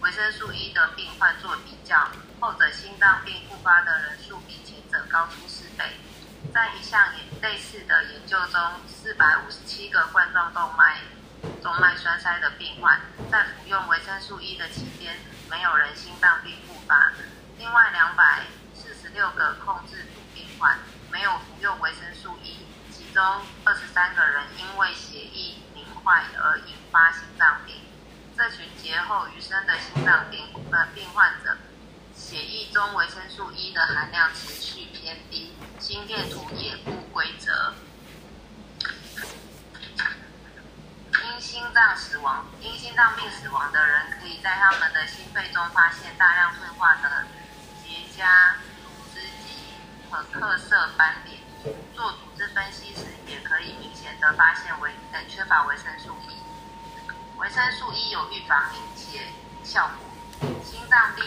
[0.00, 2.08] 维生素 E 的病患做比较，
[2.40, 5.84] 后者心脏病复发的人数比前者高出四倍。
[6.54, 11.00] 在一项也类似的研究中，四百五十七个冠状动脉
[11.62, 13.00] 动脉栓塞的病患，
[13.30, 15.16] 在服用维生素 E 的期间，
[15.50, 17.12] 没有人心脏病复发。
[17.58, 18.42] 另外两百
[18.74, 20.78] 四十六个控制组病患
[21.10, 23.22] 没有服用维生素 E，其中
[23.64, 27.74] 二十三个人因为血液凝块而引发心脏病。
[28.36, 31.56] 这群劫后余生的心脏病呃病患者，
[32.14, 37.74] 血液中维生素 E 的含量持续偏低，心电图也不规则。
[41.40, 47.24] 心脏死亡、因心脏病死亡的人，可以在他们的心肺中发现大量退化的
[47.82, 49.74] 结痂组织及
[50.10, 51.38] 和褐色斑点。
[51.94, 56.36] 做组织分析时，也可以明显的发现维呃缺乏维生素 E。
[57.36, 59.26] 维生素 E 有预防凝结
[59.64, 60.50] 效果。
[60.64, 61.24] 心脏病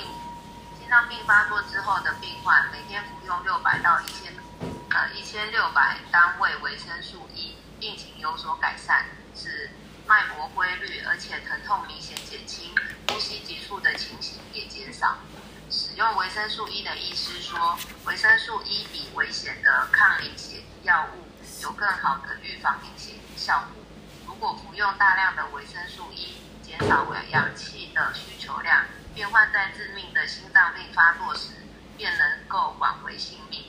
[0.80, 4.34] 心脏病发作之后的病患，每天服用六百到一千
[4.89, 9.05] 呃一千六百单位维生素 E，病情有所改善，
[9.36, 9.70] 是
[10.12, 12.76] 脉搏规律，而且疼痛明显减轻，
[13.07, 15.20] 呼吸急促的情形也减少。
[15.70, 21.26] 使用维生素 E 的医师说，维生素 E 比危险的抗凝血药物
[21.62, 23.86] 有更好的预防凝血效果。
[24.28, 28.84] 如果服用大量的维生素 E，减少氧气的需求量，
[29.16, 31.53] 病患在致命的心脏病发作时，
[31.95, 33.64] 便能够挽回性命。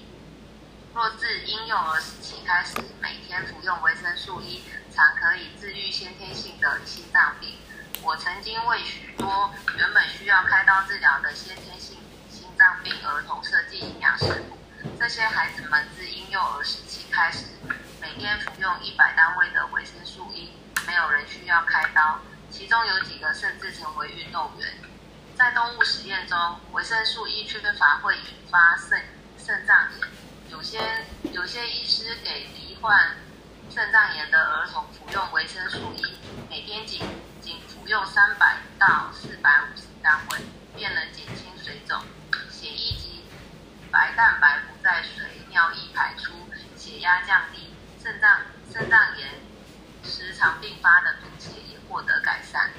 [0.95, 4.63] 若自婴幼儿时期开始，每天服用维生素 E，
[4.95, 7.57] 常可以治愈先天性的心脏病。
[8.03, 11.97] 我曾经为许多原本需要开刀治疗的先天性
[12.29, 14.59] 心脏病儿童设计营养食谱。
[15.01, 17.47] 这些孩子们自婴幼儿时期开始，
[17.99, 20.53] 每天服用一百单位的维生素 E，
[20.87, 22.21] 没有人需要开刀。
[22.51, 24.69] 其中有几个甚至成为运动员。
[25.35, 29.03] 在动物实验中，维生素 E 缺乏会引发肾
[29.39, 30.09] 肾脏炎。
[30.53, 30.79] 有些
[31.33, 33.17] 有些医师给罹患
[33.71, 36.19] 肾脏炎的儿童服用维生素 E，
[36.51, 37.01] 每天仅
[37.41, 40.39] 仅服用三百到四百五十单位，
[40.77, 42.03] 便能减轻水肿、
[42.51, 43.25] 血液及
[43.91, 46.33] 白蛋白不再随尿液排出、
[46.77, 49.31] 血压降低、肾脏肾脏炎
[50.05, 52.71] 时常并发的贫血也获得改善。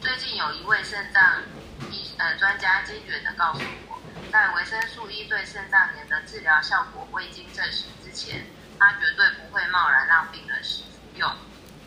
[0.00, 1.42] 最近有一位肾脏
[1.92, 3.85] 医呃专家坚决地告诉我，
[4.32, 8.46] 在维生素 E 对肾脏炎的治疗效果未经证实之前，
[8.78, 10.82] 他绝对不会贸然让病人使
[11.14, 11.30] 用。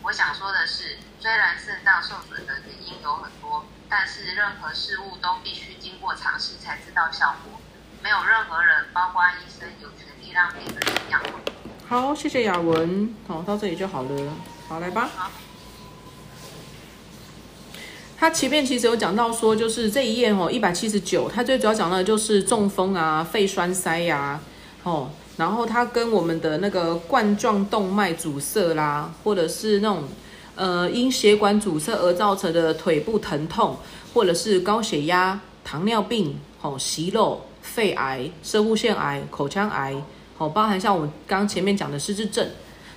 [0.02, 7.60] 我想说的是，虽然肾脏受损的原因有很多，但是任何事物都必须经过尝试才知道效果。
[8.02, 11.20] 没有任何人，包括医生，有权利让病人营养。
[11.86, 13.14] 好，谢谢雅文。
[13.28, 14.32] 好，到这里就好了。
[14.68, 15.10] 好，来吧。
[18.20, 24.38] 他前面其实有讲到说，就是这一页哦，一百七十九，它最主要讲到的就是中风啊、肺栓塞呀，
[24.82, 25.08] 哦，
[25.38, 30.04] 然后它跟我们的那个冠状动脉阻塞啦，或者是那种
[30.54, 33.78] 呃因血管阻塞而造成的腿部疼痛，
[34.12, 39.96] 或者是高血压、糖尿病、哦息肉、肺癌、射物腺癌、口腔癌，
[40.36, 42.46] 哦，包含像我们刚前面讲的失智症，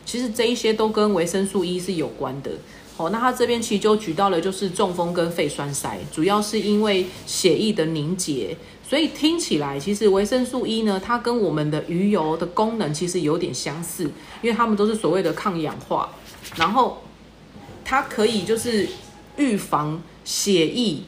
[0.06, 2.52] 其实这一些都跟维生素 E 是有关的。
[2.96, 8.56] 哦，那他这边其实就举到了，就是中风跟肺栓塞，主要是因为血液的凝结，
[8.88, 14.04] 所以听起来其实维生素 E 呢，它跟我们的鱼油的功能其实有点相似，
[14.44, 16.08] 因为它们都是所谓的抗氧化，
[16.56, 17.02] 然后
[17.84, 18.88] 它可以就是
[19.38, 21.00] 预防血液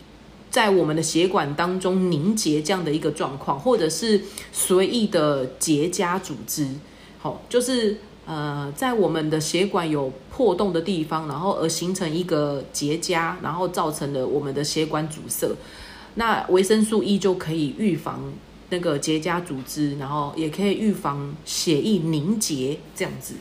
[0.50, 4.20] 在我们的血管当中凝结这样的一个状况，或者是
[4.52, 6.68] 随意的结痂组织，
[7.20, 7.98] 好，就是。
[8.28, 15.48] 呃，在我们的血管有破洞的地方，然后而形成一个结痂，然后造成了我们的血管阻塞。
[16.16, 18.34] 那维生素 E 就可以预防
[18.70, 23.36] 那个结痂组织，然后也可以预防血液凝结这样子。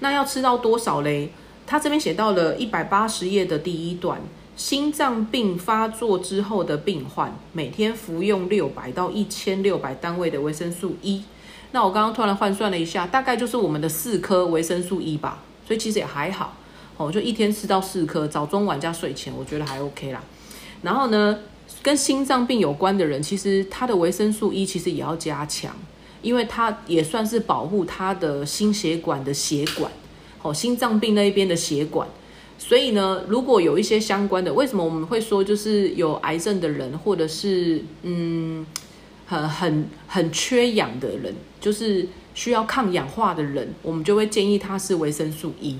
[0.00, 1.30] 那要吃到多少嘞？
[1.66, 4.20] 他这边写到了一百八十页的第一段，
[4.56, 11.22] 心脏病发作之后的病患每天服用六百到一千六百单位的维生素 E。
[11.74, 16.54] 那我刚刚突然换算了一下，大概就是我们的四颗维生素 E 吧，所以其实也还好，
[16.98, 20.22] 哦，就一天吃到四颗，早中晚加睡前，我觉得还 OK 啦。
[20.82, 21.38] 然后呢，
[21.82, 25.74] 跟心脏病有关的人，其实他的维生素 E 其实也要加强，
[26.20, 29.90] 因为它也算是保护他的心血管的血管，
[30.42, 32.06] 哦，心脏病那一边的血管。
[32.58, 38.66] 所以呢，如果有一些相关的，为什么我们会说就是有癌症的人，或者是嗯。
[39.32, 45.78] 很很很缺氧的人，就是需要抗氧化的人，我们就会建议他是维生素 E。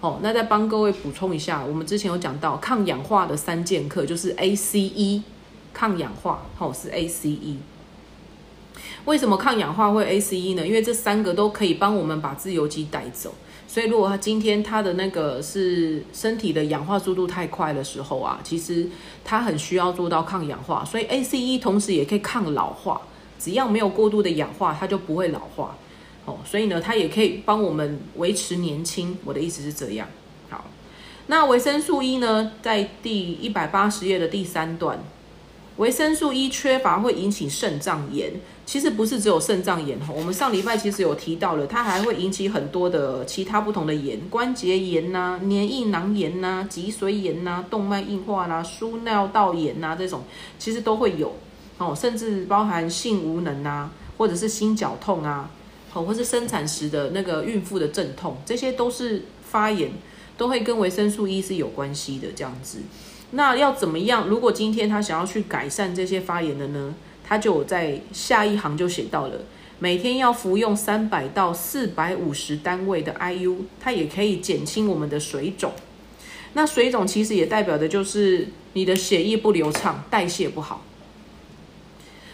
[0.00, 5.22] 哦，那再帮各位补充一下，我们之前有讲到抗氧化的三剑客，就是 ACE，
[5.72, 7.56] 抗氧化，哦是 ACE。
[9.06, 10.66] 为什么抗氧化会 ACE 呢？
[10.66, 13.34] 因为这三个都可以帮我们把自由基带走。
[13.76, 18.88] 所以，如果他今天他的那个是身体的氧化速度太快的时候啊，其实
[19.22, 20.82] 他很需要做到抗氧化。
[20.82, 23.02] 所以 ACE 同时也可以抗老化，
[23.38, 25.76] 只要没有过度的氧化，它就不会老化。
[26.24, 29.18] 哦，所以呢，它也可以帮我们维持年轻。
[29.26, 30.08] 我的意思是这样。
[30.48, 30.64] 好，
[31.26, 35.04] 那维生素 E 呢，在第一百八十页的第三段，
[35.76, 38.32] 维生素 E 缺乏会引起肾脏炎。
[38.64, 50.24] 其实不是只有肾脏炎，我们上礼拜其实有提到了，它还会引起很多的其他不同的炎，关节炎呐、黏液囊炎呐、脊髓炎呐、动脉硬化啦、输尿道炎呐这种，
[50.58, 51.32] 其实都会有
[51.78, 55.48] 哦，甚至包含性无能啊，或者是心绞痛啊，
[55.92, 59.92] 哦，或是生产时的那个孕妇的阵痛，这些都是发炎，
[60.36, 62.80] 都会跟维生素 E 是有关系的这样子。
[63.32, 64.26] 那要怎么样？
[64.28, 66.94] 如果今天他想要去改善这些发炎的呢？
[67.28, 69.34] 他就在下一行就写到了，
[69.80, 75.72] 每天要服用三百到四百五十单位的 IU，它也可以减轻我们的水肿。
[76.52, 80.84] 那水肿其实也代表的就是你的血液不流畅，代谢不好。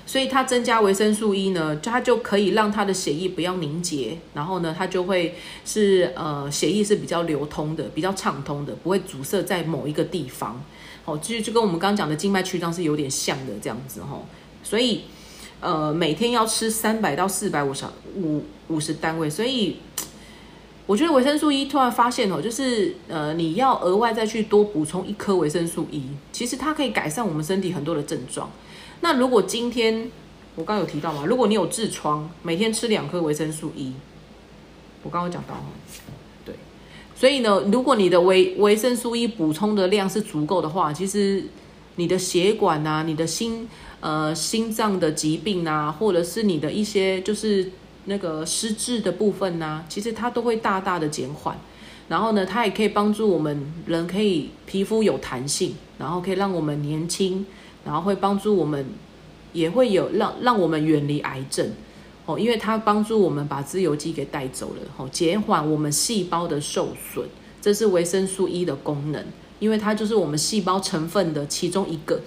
[0.05, 10.62] 所以它增加维生素 E 呢，它就可以让它的血液不要凝结，然后呢，它就会是呃血液是比较流通的，比较畅通的，不会阻塞在某一个地方。
[11.05, 14.20] 哦，其实就跟我们刚刚讲的静脉曲张是有点像的这样子哈。
[14.62, 15.03] 所以，
[15.61, 17.84] 呃每天要吃三百到四百五十
[18.16, 19.78] 五五十单位，所以
[20.86, 28.50] 我觉得维生素 E 突然发现哦，就是呃你要额外再去多补充一颗维生素 E，其实它可以改善我们身体很多的症状。
[29.00, 30.11] 那如果今天
[30.55, 33.92] 我刚有提到嘛，如果你有痔疮，每天吃两颗维生素 E，
[35.03, 35.55] 我刚刚讲到，
[37.22, 41.44] 所以呢，如果你的维维生素 E 补充的量是足够的话，其实
[41.94, 43.68] 你的血管啊，你的心
[44.00, 47.70] 呃心脏的疾病啊，或者是你的一些就是
[48.06, 51.56] 那个失智的部分呐，其实它都会大大的减缓。
[52.08, 57.46] 然后呢，它也可以帮助我们人可以皮肤有弹性，然后可以让我们年轻。
[57.84, 58.84] 然后会帮助我们，
[59.52, 61.70] 也会有让让我们远离癌症
[62.38, 67.26] 因为它帮助我们把自由基给带走了哦，减缓我们细胞的受损，
[67.60, 69.24] 这是维生素 E 的功能，
[69.58, 72.20] 因为它就是我们细胞成分的其中一个。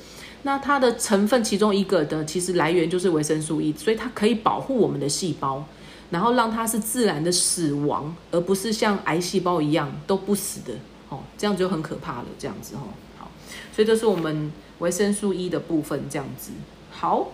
[0.43, 5.65] 那它的成分其中一个的其实来源就是维生素 E，所以它可以保护我们的细胞，
[6.11, 10.73] 然后让它是自然的死亡，而不是像癌细胞一样都不死的
[11.09, 12.93] 哦，这样就很可怕了，这样子哦。
[13.17, 13.31] 好，
[13.73, 14.51] 所以这是我们。
[14.79, 16.51] 维生素 E 的部分这样子，
[16.91, 17.29] 好，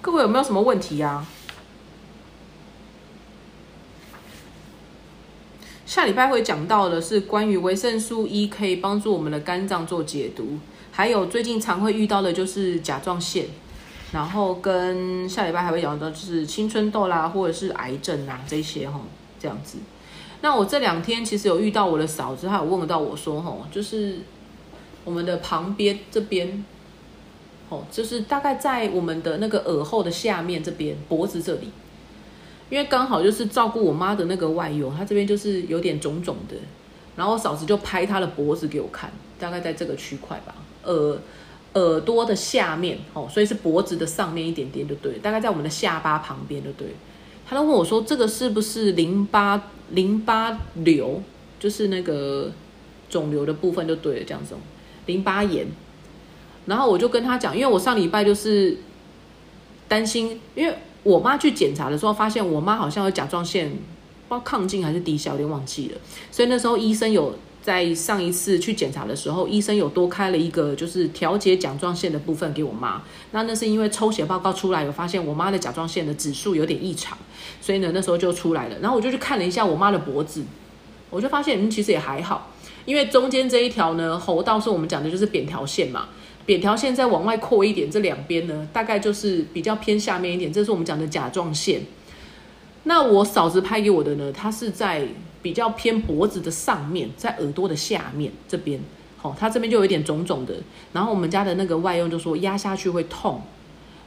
[0.00, 1.26] 各位有没有什么问题呀？
[5.90, 10.56] 下礼拜会讲到的是关于维生素 E 可以帮助我们的肝脏做解毒，
[10.92, 13.46] 还有最近常会遇到的就是甲状腺，
[14.12, 19.00] 然后跟下礼拜还会讲到就是青春痘啦，或者是癌症啊这些哈，
[19.40, 19.78] 这样子。
[20.42, 24.20] 那我这两天其实有遇到我的嫂子，她有问到我说哈，就是。
[25.02, 26.62] 我们的旁边这边，
[27.70, 31.70] 哦，就是大概在我们的那个耳后的下面这边，脖子这里，
[32.70, 36.54] 因为刚好就是照顾我妈的那个外佣，她这边就是有点肿肿的，
[37.16, 40.54] 然后我嫂子就拍她的脖子给我看，大概在这个区块吧，
[40.84, 41.18] 耳
[41.74, 46.88] 耳朵的下面，哦，所以是脖子的上面一点点就对，大概在我们的下巴旁边就对。
[47.46, 51.20] 她都问我说，这个是不是淋巴淋巴瘤，
[51.58, 52.50] 就是那个
[53.08, 54.54] 肿瘤的部分就对了，这样子。
[55.06, 55.66] 淋巴炎，
[56.66, 58.76] 然后我就跟他讲，因为我上礼拜就是
[59.88, 63.70] 担心，因为我妈去检查的时候，发现我妈好像有甲状腺，
[64.28, 65.98] 不知道亢进还是低消，有点忘记了。
[66.30, 73.02] 所以那时候医生有在上一次去检查的时候，医生有多开了一个就是调节甲状腺的部分给我妈。
[73.32, 77.16] 那那是因为抽血报告出来有发现我妈的甲状腺的指数有点异常，
[77.60, 78.78] 所以呢那时候就出来了。
[78.80, 80.44] 然后我就去看了一下我妈的脖子，
[81.10, 82.50] 我就发现嗯其实也还好。
[82.86, 86.08] 因为中间这一条呢，喉道是我们讲的就是扁条线嘛，
[86.50, 91.80] 扁条线再往外扩一点，这两边呢，大概就是比较偏下面一点，这是我们讲的甲状腺。
[92.82, 95.06] 那我嫂子拍给我的呢，它是在
[95.40, 98.80] 比较偏脖子的上面，在耳朵的下面这边，
[99.16, 100.56] 好，它这边就有点肿肿的。
[100.92, 103.40] 然后我们家的那个外用就说压下去会痛，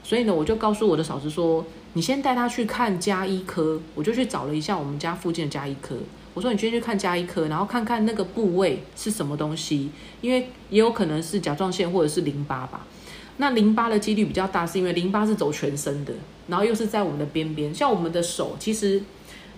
[0.03, 5.95] 所以呢，我就告诉我的嫂子说，你先带她去看加医科，我就去找了一下我们家附近的加医科。
[6.33, 9.89] 我说你今天去看加医科，然后看看那个部位是什么东西，
[10.21, 12.87] 因为也有可能是甲状腺或者是淋巴吧。
[13.37, 16.13] 那淋巴的几率比较大，是因为淋巴是走全身的，
[16.47, 17.73] 然后又是在我们的边边。
[17.73, 19.01] 像我们的手，其实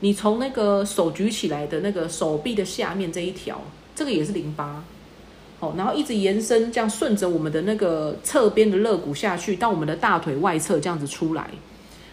[0.02, 3.62] 你从那个手举起来的那个手臂的下面这一条，
[3.96, 4.84] 这个也是淋巴。
[5.60, 11.50] 好，然后一直延伸，这样顺着我们的那个侧边的肋骨下去，到我们的大腿外侧这样子出来，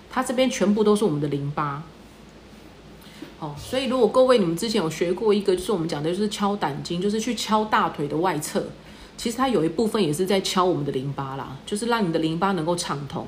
[0.08, 1.82] 它这边全部都是我们的淋巴。
[3.43, 8.64] 哦，所以如果各位你们之前有学过一个，就是我们讲的就是敲胆经，就是去敲大腿的外侧，
[9.16, 13.26] 其实它有一部分也是在敲我们的淋巴啦，就是让你的淋巴能够畅通。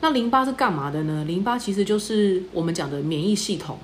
[0.00, 1.26] 那淋巴是干嘛的呢？
[1.26, 3.76] 淋巴其实就是我们讲的免疫系统，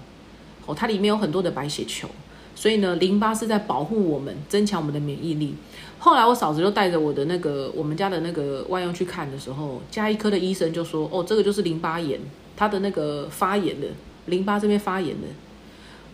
[0.65, 2.09] 哦，它里面有很多的白血球，
[2.55, 5.55] 所以呢，淋巴是在保护我们，增强我们的免疫力。
[5.99, 12.19] 后来我嫂子就带着我的那个我们家的那个外佣去看的时候，加医科的医生就说，哦，这个就是淋巴炎，
[12.57, 13.89] 它的那个发炎的
[14.25, 15.29] 淋巴这边发炎的。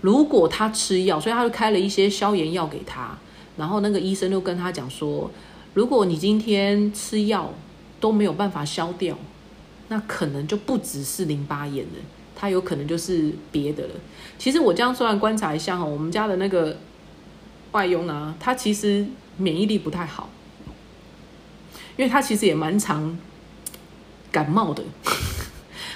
[0.02, 3.16] 如果他吃药，所以他就开了一些消炎药给他。
[3.56, 5.30] 然后那个医生就跟他讲说，
[5.74, 7.52] 如果你今天吃药
[8.00, 9.16] 都没有办法消掉，
[9.88, 11.98] 那可能就不只是淋巴炎了，
[12.34, 13.94] 他有可能就是别的了。
[14.38, 16.78] 其实我这样说完观察一下哈，我们家的那个
[17.72, 20.30] 外佣啊，他其实免疫力不太好，
[21.96, 23.18] 因为他其实也蛮常
[24.32, 24.82] 感冒的。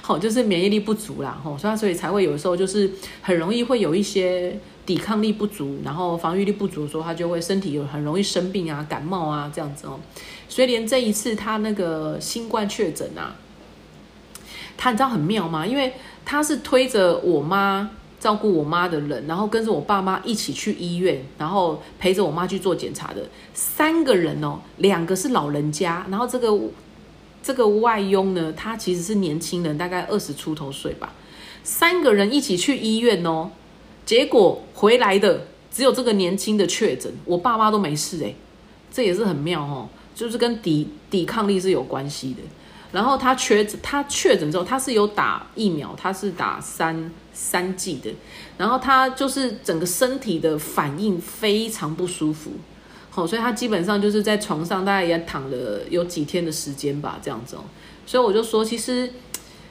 [0.06, 2.88] 好，就是免疫力不足啦，吼，所以所以才会有时候就是
[3.22, 9.98] 很容易会有一些抵抗力不足，然后防御力不足的时候，他就会身体有很容易生病啊，感冒啊这样子哦。
[10.48, 13.34] 所以连这一次他那个新冠确诊啊，
[14.76, 15.66] 他你知道很妙吗？
[15.66, 15.94] 因为
[16.24, 17.90] 他是推着我妈
[18.20, 26.56] 照顾我妈的人，然后跟着我爸妈一起去医院，然后陪着我妈去做检查的三个人哦，两个是老人家，然后这个。
[27.46, 31.14] 这个外佣呢，他其实是年轻人，大概二十出头岁吧。
[31.62, 33.52] 三个人一起去医院哦，
[34.04, 38.34] 结果回来的只有这个年轻的确诊，我爸妈都没事诶，
[38.90, 42.40] 这也是很妙哦，就是跟抵抵抗力是有关系的。
[42.90, 48.10] 然后他确他确诊之后，他是有打疫苗，他是打三三剂的，
[48.58, 52.50] 然后他就是整个身体的反应非常不舒服，
[53.16, 57.56] 好，所以他基本上就是在床上大概也躺了有几天的时间吧，这样子。
[58.04, 59.10] 所以我就说，其实，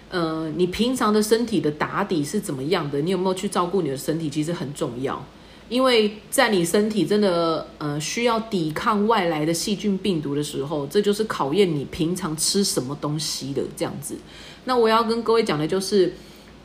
[0.10, 3.00] 呃，你平常的身体的打底是怎么样的？
[3.02, 4.32] 你有没有去照顾你的身体？
[4.32, 5.24] 其实很重要。
[5.70, 14.16] 因为在你身体真的呃需要抵抗外来的细菌病毒的时候，这就是考验你平常吃什么东西的这样子。
[14.64, 16.16] 那我要跟各位讲的就是，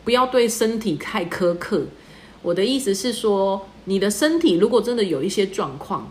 [0.03, 1.83] 不要对身体太苛刻。
[2.41, 6.11] 我的意思是说，你的身体如果真的有一些状况，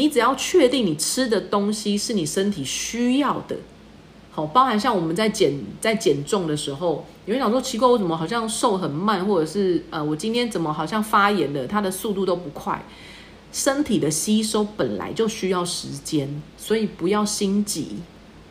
[0.00, 3.54] 你只要确定你吃的东西是你身体需要的。
[4.30, 12.82] 好，包含像我们在减在减重的时候，有人想说奇怪，我怎么好像瘦很慢，或者是呃，我今天怎么好像发炎了，它的速度都不快。
[13.52, 17.96] 身体的吸收本来就需要时间，所以不要心急。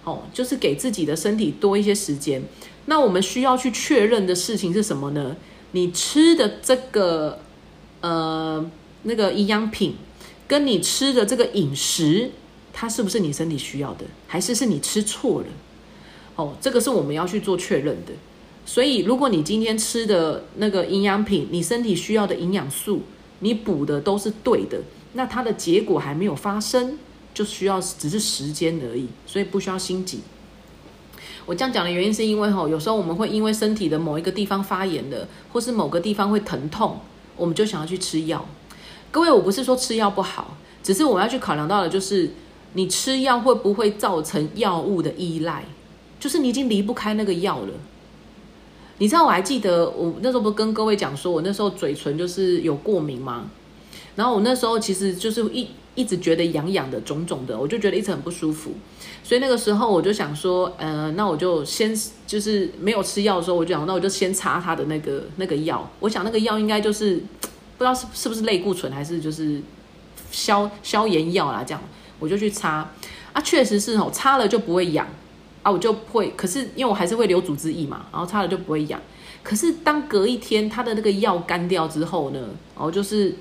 [0.03, 2.43] 哦，就是给自己的身体多一些时间。
[2.85, 5.35] 那我们需要去确认的事情是什么呢？
[5.71, 7.39] 你吃的这个
[8.01, 8.69] 呃
[9.03, 9.95] 那个营养品，
[10.49, 12.31] 跟你吃的这个饮食，
[12.73, 15.47] 它是不是你身体需要的，还是是你吃错了？
[16.35, 18.13] 哦，这个是我们要去做确认的。
[18.65, 23.03] 所以，如果你今天吃的那个营养品，你身体需要的营养素，
[23.41, 24.79] 你补的都是对的，
[25.13, 26.97] 那它的结果还没有发生，
[27.31, 30.21] 就需要只是时间而已，所以不需要心急。
[31.45, 36.99] 我这样讲的原因是因为吼，有时候我们会因为身体的某一个地方发炎了，或是某个地方会疼痛，
[37.37, 38.47] 我们就想要去吃药。
[39.11, 42.29] 各位，我不是说吃药不好，只是我们要去考量到的就是，
[42.73, 45.65] 你吃药会不会造成药物的依赖。
[46.19, 47.73] 就是你已经离不开那个药了，
[48.97, 53.49] 你知道我还记得我那时候不是跟各位讲说，我那时候嘴唇就是有过敏吗？
[54.17, 58.71] 然后我那时候其实就是一一直觉得痒痒的、肿肿的，我就觉得一直很不舒服。
[59.23, 61.97] 所以那个时候我就想说，呃，那我就先
[62.27, 65.89] 就是没有吃药的时候，我就想，那我就先擦他的那个那个药。
[66.01, 67.23] 我想那个药应该就是
[67.79, 69.59] 不知道是是不是类固醇还是就是
[70.29, 71.81] 消消炎药啦，这样
[72.19, 72.87] 我就去擦
[73.33, 75.07] 啊，确实是哦，擦了就不会痒。
[75.61, 78.97] 啊，我就会，可是因为我还是会留组织液嘛，然后擦了就不会痒。
[79.43, 82.39] 可是当隔一天它的那个药干掉之后呢，
[82.75, 83.35] 然后就是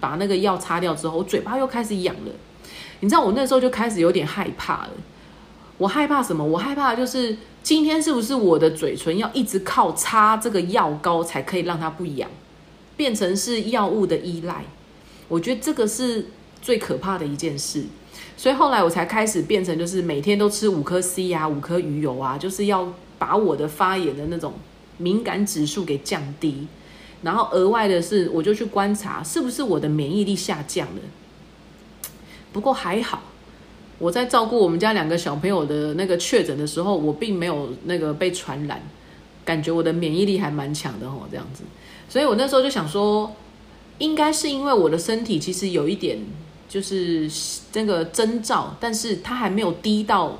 [0.00, 2.32] 把那个药擦掉之后，我嘴巴又开始痒了。
[2.98, 4.90] 你知道我那时候就开始有点害怕了。
[5.78, 6.44] 我害怕什么？
[6.44, 12.28] 我害怕就是今天是不是我的嘴唇要一直靠擦这个药膏才可以让它不痒，
[12.96, 14.64] 变成是药物的依赖？
[15.28, 16.26] 我觉得这个是
[16.60, 17.84] 最可怕的一件事。
[18.36, 24.54] 所以后来我才开始变成，就是每天都吃五颗 C 啊，五颗鱼油啊，就是要把我的发炎的那种
[24.98, 26.66] 敏感指数给降低。
[27.22, 32.10] 然后额外的是，我就去观察是不是我的免疫力下降了。
[32.52, 33.22] 不过还好，
[33.98, 38.82] 我在照顾我们家两个小朋友的那个确诊的时候，我并没有那个被传染，
[39.44, 41.62] 感觉我的免疫力还蛮强的哦，这样子。
[42.14, 43.34] 所以我那时候就想说，
[43.98, 46.16] 应该是因为我的身体其实有一点。
[46.66, 47.30] 就是
[47.74, 50.36] 那个征兆，但是它还没有低到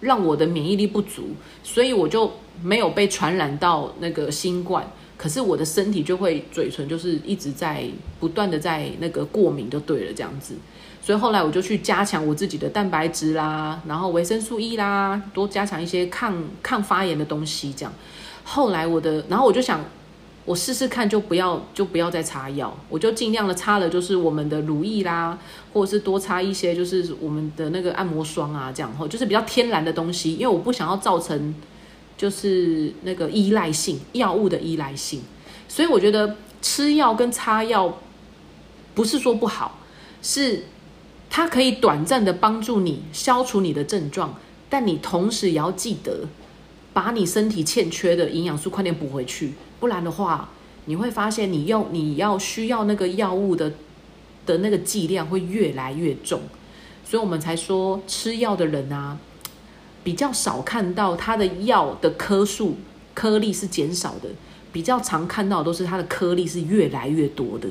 [0.00, 1.28] 让我的免疫力不足，
[1.62, 2.30] 所以我就
[2.62, 4.86] 没有被传染到那个新冠。
[5.16, 7.84] 可是我的身体就会嘴唇就是一直在
[8.18, 10.54] 不断的在那个过敏，就对了这样子。
[11.00, 17.92] 所以后来我就去加强我自己的蛋白质啦，然后维生素 E 啦，多加强一些抗抗发炎的东西这样。
[18.44, 19.82] 后来我的，然后我就想。
[20.46, 25.38] 我试试看，就不要就不要再擦药，我就尽量的擦了，就是我们的乳液啦，
[25.72, 31.54] 或者是多擦一些，就是我们的那个按摩霜啊，这样后就是比较天然的东西，因为我不想要造成
[32.16, 35.20] 就是那个依赖性药物的依赖性，
[35.68, 37.98] 所以我觉得吃药跟擦药
[38.94, 39.78] 不是说不好，
[40.22, 40.64] 是
[41.28, 44.34] 它可以短暂的帮助你消除你的症状，
[44.68, 46.26] 但你同时也要记得
[46.92, 49.52] 把你身体欠缺的营养素快点补回去。
[49.80, 50.50] 不然的话，
[50.84, 53.72] 你会发现你用你要需要那个药物的
[54.44, 56.40] 的那个剂量会越来越重，
[57.02, 59.18] 所以我们才说吃药的人啊，
[60.04, 62.76] 比较少看到他的药的颗数
[63.14, 64.28] 颗粒是减少的，
[64.70, 67.68] 比较常看到都是它的颗粒是越来越多的。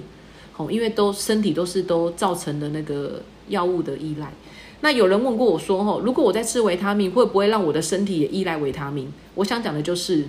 [0.58, 4.34] 哦，因为都身体都是都造成的那个药物的依赖。
[4.82, 9.12] 那有人问过我说，吼，如果我在吃维他命，会不会让我的身体也依赖维他命？
[9.36, 10.26] 我想讲的就是。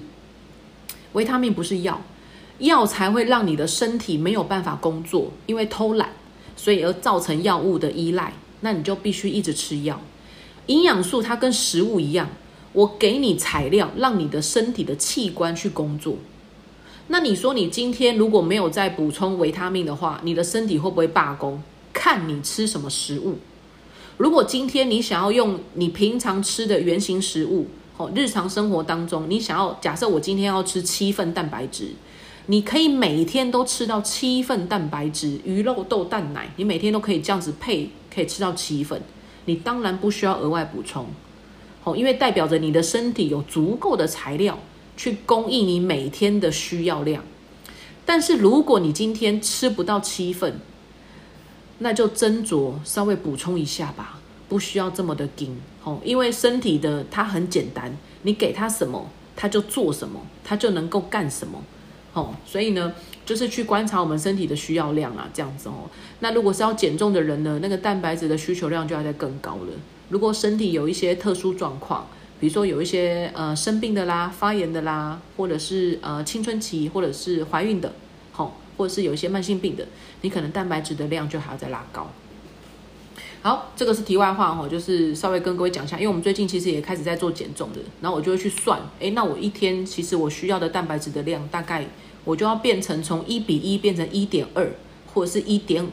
[1.13, 2.01] 维他命不是药，
[2.59, 6.11] 药才会让你的身体没有办法工作，因为偷懒，
[6.57, 8.33] 所以而造成药物的依赖。
[8.61, 10.01] 那你就必须一直吃药。
[10.67, 12.29] 营养素它跟食物一样，
[12.73, 16.17] 我给你材料，让你的身体的器官去工作。
[17.09, 21.61] 那你说你今天如果没有再补充维他命的话，你的身体会不会罢工？
[21.93, 23.39] 看你吃什么食物。
[24.17, 27.67] 如果今天你想要用你平常吃的原型食物，
[28.01, 31.91] 哦，日常生活当中你想要假设我今天要吃七份蛋白质，
[32.47, 39.03] 你可以每天都吃到七份蛋白质，鱼肉豆蛋奶，你每天都可以这样子配，可以吃到七份。
[39.45, 41.09] 你当然不需要额外补充，
[41.85, 44.59] 哦，因为代表着你的身体有足够的材料
[44.97, 47.23] 去供应你每天的需要量。
[48.07, 50.59] 但是如果你今天吃不到七份，
[51.81, 61.63] 那就斟酌稍微补充一下吧，不需要这么的紧哦，因为身体的它很简单，你给它什么，它就做什么，它就能够干什么，
[62.13, 62.93] 哦，所以呢，
[63.25, 65.89] 就是去观察我们身体的需要量啊，这样子哦。
[66.21, 69.73] 那如果是要减重的人呢，那个蛋白质的需求量就要再更高了。
[70.09, 72.07] 如果身体有一些特殊状况，
[72.39, 77.93] 比如说有一些呃生病的啦、发炎的啦，或者是呃青春期或者是怀孕的，
[78.33, 78.57] 好。
[78.77, 79.87] 或者是有一些慢性病的，
[80.23, 82.11] 你可能蛋白质的量就还要再拉高。
[83.43, 91.87] 好，这个是题外话哈，就是稍微跟各位讲一下，因为我们最近其实也开始在做减重的，然后我就会去算，诶，那我一天其实我需要的蛋白质的量大概
[92.25, 94.71] 我就要变成从一比一变成一点二，
[95.15, 95.87] 或者是一点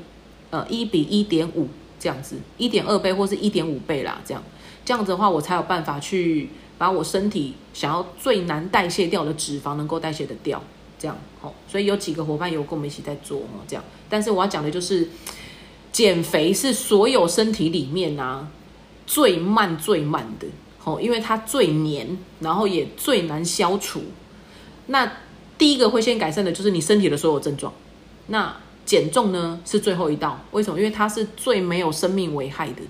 [0.49, 4.43] 呃一比一点五这样子，一点二倍或是一点五倍啦，这样
[4.83, 10.61] 这样子的话，我才有办法去把我身体想要最难代谢掉的脂肪能够代谢的掉。
[10.99, 13.83] 这样好，所以有几个伙伴有跟我们一起在做哦，这样。
[14.09, 15.07] 但是我要讲的就是，
[15.97, 18.47] 减肥是所有身体里面啊
[19.07, 20.45] 最慢最慢的，
[20.83, 24.03] 哦，因为它最黏，然后也最难消除。
[24.85, 25.11] 那
[25.57, 27.73] 第一个会先改善的就是你身体的所有症状。
[28.27, 30.77] 那减重呢是最后一道，为什么？
[30.77, 32.81] 因为它是最没有生命危害的，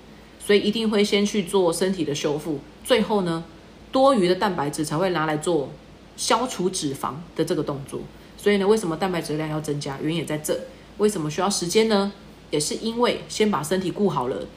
[0.45, 3.45] 所以一定会先去做身体的修复，最后呢
[3.89, 5.69] 多余的蛋白质才会拿来做。
[6.17, 8.01] 消除脂肪的这个动作，
[8.35, 9.97] 所以呢，为什么蛋白质量要增加？
[10.01, 10.59] 原因也在这。
[10.97, 12.11] 为什么需要时间呢？
[12.49, 14.47] 也是因为先把身体顾好了，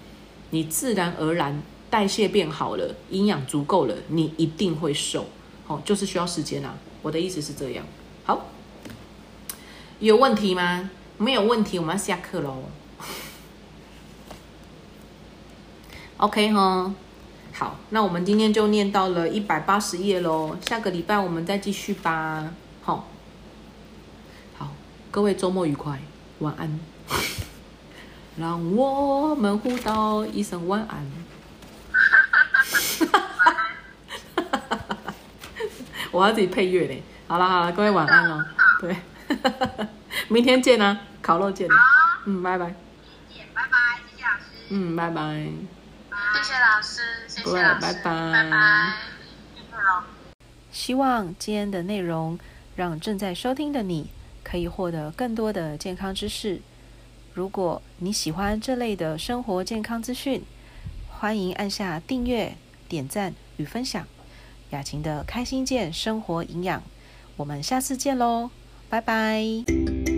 [0.51, 5.27] 你自然而然代谢变好了，营养足够了，你一定会瘦。
[5.67, 6.77] 哦，就是需要时间啊。
[7.03, 7.85] 我的意思是这样。
[8.25, 8.47] 好，
[9.99, 10.91] 有问题吗？
[11.19, 12.65] 没有问题，我们要下课喽。
[16.19, 16.95] OK 哈。
[17.53, 20.57] 好，那我们今天就念到了一百八十页喽。
[20.67, 22.55] 下个礼拜我们再继续吧。
[22.83, 23.07] 好，
[24.57, 24.69] 好，
[25.11, 26.01] 各位周末愉快，
[26.39, 26.81] 晚安。
[28.41, 31.07] 让我们互道一声晚安。
[36.11, 37.03] 我要自己配乐嘞。
[37.29, 38.43] 好了好了，各位晚安喽。
[38.81, 38.97] 对，
[40.29, 41.69] 明天见啊，烤肉见。
[42.25, 42.75] 嗯，拜拜。
[43.29, 43.77] 见，拜拜，
[44.11, 44.45] 谢谢老师。
[44.71, 45.47] 嗯，拜拜。
[46.33, 48.95] 谢谢老师，谢谢老师，拜拜，拜拜，
[50.73, 52.39] 希望今天的内容
[52.75, 54.09] 让正在收听的你
[54.43, 56.63] 可以获得更多的健康知识。
[57.41, 60.43] 如果你喜欢这类的生活健康资讯，
[61.09, 62.55] 欢迎按下订阅、
[62.87, 64.07] 点赞与分享。
[64.73, 66.83] 雅琴的开心健生活营养，
[67.39, 68.51] 我们下次见喽，
[68.91, 70.10] 拜拜。